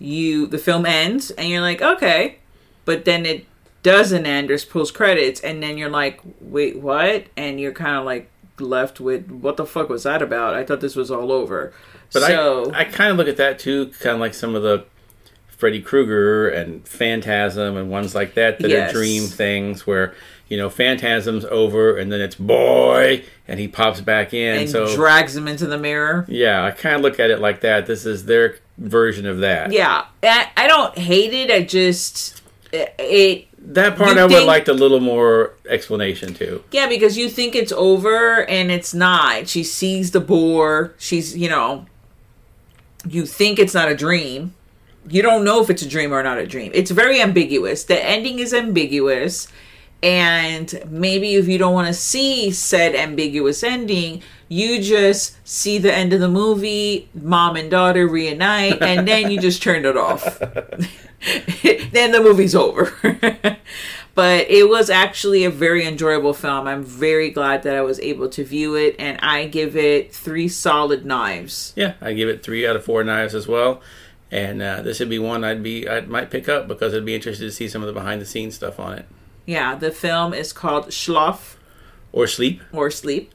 you 0.00 0.48
the 0.48 0.58
film 0.58 0.84
ends 0.84 1.30
and 1.30 1.48
you're 1.48 1.60
like, 1.60 1.80
okay, 1.80 2.38
but 2.84 3.04
then 3.04 3.24
it 3.24 3.46
doesn't 3.84 4.26
end. 4.26 4.48
There's 4.48 4.64
post 4.64 4.94
credits, 4.94 5.40
and 5.40 5.62
then 5.62 5.78
you're 5.78 5.90
like, 5.90 6.20
wait, 6.40 6.78
what? 6.80 7.26
And 7.36 7.60
you're 7.60 7.72
kind 7.72 7.96
of 7.96 8.04
like 8.04 8.28
left 8.58 9.00
with 9.00 9.30
what 9.30 9.56
the 9.56 9.66
fuck 9.66 9.88
was 9.88 10.02
that 10.02 10.22
about? 10.22 10.54
I 10.54 10.64
thought 10.64 10.80
this 10.80 10.96
was 10.96 11.10
all 11.10 11.30
over. 11.32 11.72
But 12.12 12.22
so 12.22 12.72
I, 12.72 12.80
I 12.80 12.84
kind 12.84 13.10
of 13.10 13.16
look 13.16 13.28
at 13.28 13.36
that 13.38 13.58
too, 13.58 13.92
kind 14.00 14.14
of 14.14 14.20
like 14.20 14.34
some 14.34 14.54
of 14.56 14.62
the 14.62 14.84
Freddy 15.62 15.80
Krueger 15.80 16.48
and 16.48 16.84
Phantasm 16.88 17.76
and 17.76 17.88
ones 17.88 18.16
like 18.16 18.34
that 18.34 18.58
that 18.58 18.68
Yes. 18.68 18.90
are 18.90 18.92
dream 18.94 19.22
things 19.28 19.86
where 19.86 20.12
you 20.48 20.58
know, 20.58 20.68
Phantasm's 20.68 21.44
over, 21.44 21.96
and 21.96 22.10
then 22.12 22.20
it's 22.20 22.34
boy, 22.34 23.22
and 23.46 23.60
he 23.60 23.68
pops 23.68 24.00
back 24.00 24.34
in. 24.34 24.62
and 24.62 24.68
so 24.68 24.92
drags 24.92 25.36
him 25.36 25.46
into 25.46 25.66
the 25.66 25.78
mirror. 25.78 26.26
yeah, 26.28 26.64
I 26.64 26.72
kind 26.72 26.96
of 26.96 27.00
look 27.02 27.20
at 27.20 27.30
it 27.30 27.38
like 27.38 27.60
that. 27.60 27.86
This 27.86 28.04
is 28.04 28.24
their 28.24 28.56
version 28.76 29.24
of 29.24 29.38
that. 29.38 29.70
Yeah, 29.70 30.04
I, 30.24 30.50
I 30.56 30.66
don't 30.66 30.98
hate 30.98 31.32
it. 31.32 31.50
I 31.52 31.62
just 31.62 32.42
it, 32.72 32.92
it 32.98 33.46
That 33.74 33.96
part 33.96 34.18
I 34.18 34.24
would 34.24 34.32
think- 34.32 34.46
like 34.48 34.66
a 34.66 34.72
little 34.72 34.98
more 35.00 35.54
explanation 35.68 36.34
to. 36.34 36.62
yeah 36.72 36.88
because 36.88 37.16
you 37.16 37.28
think 37.28 37.54
it's 37.54 37.72
over 37.72 38.44
and 38.48 38.72
it's 38.72 38.92
not. 38.92 39.46
She 39.48 39.62
sees 39.62 40.10
the 40.10 40.20
boar. 40.20 40.92
She's 40.98 41.36
you 41.36 41.48
know, 41.48 41.86
you 43.08 43.26
think 43.26 43.60
it's 43.60 43.74
not 43.74 43.88
a 43.88 43.94
dream. 43.94 44.54
You 45.08 45.22
don't 45.22 45.44
know 45.44 45.62
if 45.62 45.70
it's 45.70 45.82
a 45.82 45.88
dream 45.88 46.12
or 46.12 46.22
not 46.22 46.38
a 46.38 46.46
dream. 46.46 46.70
It's 46.74 46.90
very 46.90 47.20
ambiguous. 47.20 47.84
The 47.84 48.02
ending 48.04 48.38
is 48.38 48.54
ambiguous. 48.54 49.48
And 50.02 50.82
maybe 50.88 51.34
if 51.34 51.46
you 51.46 51.58
don't 51.58 51.74
want 51.74 51.86
to 51.86 51.94
see 51.94 52.50
said 52.50 52.96
ambiguous 52.96 53.62
ending, 53.62 54.22
you 54.48 54.82
just 54.82 55.36
see 55.48 55.78
the 55.78 55.94
end 55.94 56.12
of 56.12 56.20
the 56.20 56.28
movie, 56.28 57.08
mom 57.14 57.56
and 57.56 57.70
daughter 57.70 58.08
reunite, 58.08 58.82
and 58.82 59.06
then 59.06 59.30
you 59.30 59.40
just 59.40 59.62
turn 59.62 59.84
it 59.86 59.96
off. 59.96 60.40
then 61.92 62.12
the 62.12 62.20
movie's 62.20 62.54
over. 62.54 62.92
but 64.14 64.50
it 64.50 64.68
was 64.68 64.90
actually 64.90 65.44
a 65.44 65.50
very 65.50 65.86
enjoyable 65.86 66.34
film. 66.34 66.66
I'm 66.66 66.84
very 66.84 67.30
glad 67.30 67.62
that 67.62 67.76
I 67.76 67.82
was 67.82 68.00
able 68.00 68.28
to 68.30 68.44
view 68.44 68.74
it, 68.74 68.96
and 68.98 69.18
I 69.20 69.46
give 69.46 69.76
it 69.76 70.12
three 70.12 70.48
solid 70.48 71.06
knives. 71.06 71.72
Yeah, 71.76 71.94
I 72.00 72.12
give 72.12 72.28
it 72.28 72.42
three 72.42 72.66
out 72.66 72.76
of 72.76 72.84
four 72.84 73.04
knives 73.04 73.34
as 73.34 73.46
well. 73.46 73.80
And 74.32 74.62
uh, 74.62 74.80
this 74.80 74.98
would 74.98 75.10
be 75.10 75.18
one 75.18 75.44
I'd 75.44 75.62
be 75.62 75.86
I 75.86 76.00
might 76.00 76.30
pick 76.30 76.48
up 76.48 76.66
because 76.66 76.94
I'd 76.94 77.04
be 77.04 77.14
interested 77.14 77.44
to 77.44 77.52
see 77.52 77.68
some 77.68 77.82
of 77.82 77.86
the 77.86 77.92
behind 77.92 78.20
the 78.20 78.24
scenes 78.26 78.54
stuff 78.54 78.80
on 78.80 78.94
it 78.98 79.06
Yeah, 79.44 79.74
the 79.74 79.90
film 79.90 80.32
is 80.32 80.54
called 80.54 80.86
Schlaf 80.86 81.56
or 82.12 82.26
sleep. 82.26 82.62
or 82.72 82.90
Sleep. 82.90 83.30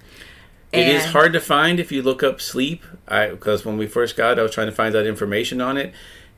It 0.74 0.88
is 0.88 1.06
hard 1.06 1.34
to 1.34 1.40
find 1.40 1.80
if 1.80 1.92
you 1.92 2.02
look 2.02 2.24
up 2.24 2.42
sleep. 2.42 2.84
I 3.08 3.28
because 3.30 3.64
when 3.64 3.78
we 3.78 3.88
first 3.88 4.18
got 4.18 4.34
it, 4.34 4.40
I 4.40 4.44
was 4.44 4.54
trying 4.54 4.68
to 4.68 4.74
find 4.74 4.96
out 4.96 5.06
information 5.06 5.62
on 5.62 5.78
it, 5.78 5.94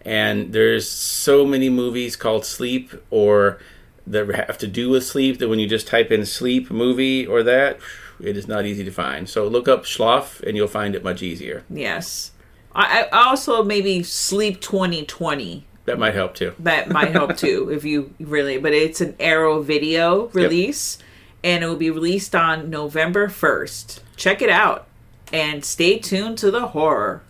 and 0.06 0.54
there's 0.54 0.88
so 0.90 1.46
many 1.46 1.70
movies 1.70 2.16
called 2.16 2.46
Sleep 2.46 2.94
or 3.10 3.60
that 4.06 4.28
have 4.48 4.58
to 4.60 4.68
do 4.68 4.90
with 4.90 5.04
sleep 5.06 5.40
that 5.40 5.50
when 5.50 5.60
you 5.60 5.68
just 5.68 5.88
type 5.88 6.12
in 6.12 6.26
sleep 6.26 6.70
movie 6.72 7.26
or 7.26 7.44
that, 7.44 7.80
it 8.20 8.36
is 8.38 8.48
not 8.48 8.66
easy 8.66 8.84
to 8.84 8.92
find. 8.92 9.30
So 9.30 9.48
look 9.48 9.68
up 9.68 9.84
Schlaf 9.84 10.42
and 10.42 10.56
you'll 10.58 10.68
find 10.68 10.96
it 10.96 11.04
much 11.04 11.22
easier. 11.22 11.64
Yes. 11.70 12.32
I, 12.74 13.04
I 13.12 13.26
also 13.28 13.64
maybe 13.64 14.04
Sleep 14.04 14.62
2020. 14.62 15.66
That 15.86 15.98
might 15.98 16.14
help 16.14 16.36
too. 16.36 16.54
That 16.60 16.90
might 16.90 17.12
help 17.12 17.36
too 17.38 17.70
if 17.72 17.84
you 17.84 18.14
really. 18.20 18.58
But 18.58 18.74
it's 18.74 19.02
an 19.02 19.16
Arrow 19.20 19.62
video 19.62 20.28
release, 20.28 21.00
and 21.44 21.64
it 21.64 21.68
will 21.68 21.76
be 21.76 21.90
released 21.90 22.36
on 22.36 22.70
November 22.70 23.28
1st. 23.28 24.02
Check 24.16 24.42
it 24.42 24.50
out 24.50 24.88
and 25.34 25.64
stay 25.64 25.98
tuned 26.00 26.38
to 26.40 26.52
the 26.52 26.68
horror. 26.68 27.24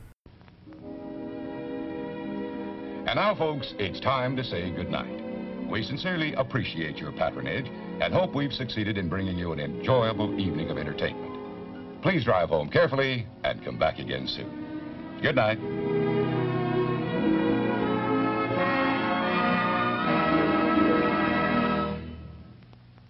And 3.06 3.16
now, 3.16 3.34
folks, 3.36 3.74
it's 3.80 4.00
time 4.00 4.36
to 4.36 4.44
say 4.44 4.70
goodnight. 4.70 5.20
We 5.70 5.84
sincerely 5.84 6.34
appreciate 6.34 6.98
your 6.98 7.12
patronage 7.12 7.68
and 8.02 8.14
hope 8.14 8.34
we've 8.34 8.54
succeeded 8.54 8.98
in 8.98 9.10
bringing 9.10 9.38
you 9.38 9.52
an 9.52 9.60
enjoyable 9.60 10.40
evening 10.40 10.70
of 10.70 10.78
entertainment. 10.78 12.02
Please 12.02 12.24
drive 12.24 12.50
home 12.50 12.70
carefully 12.70 13.26
and 13.44 13.64
come 13.64 13.78
back 13.78 14.00
again 14.00 14.28
soon. 14.28 14.69
Good 15.22 15.36
night. 15.36 15.60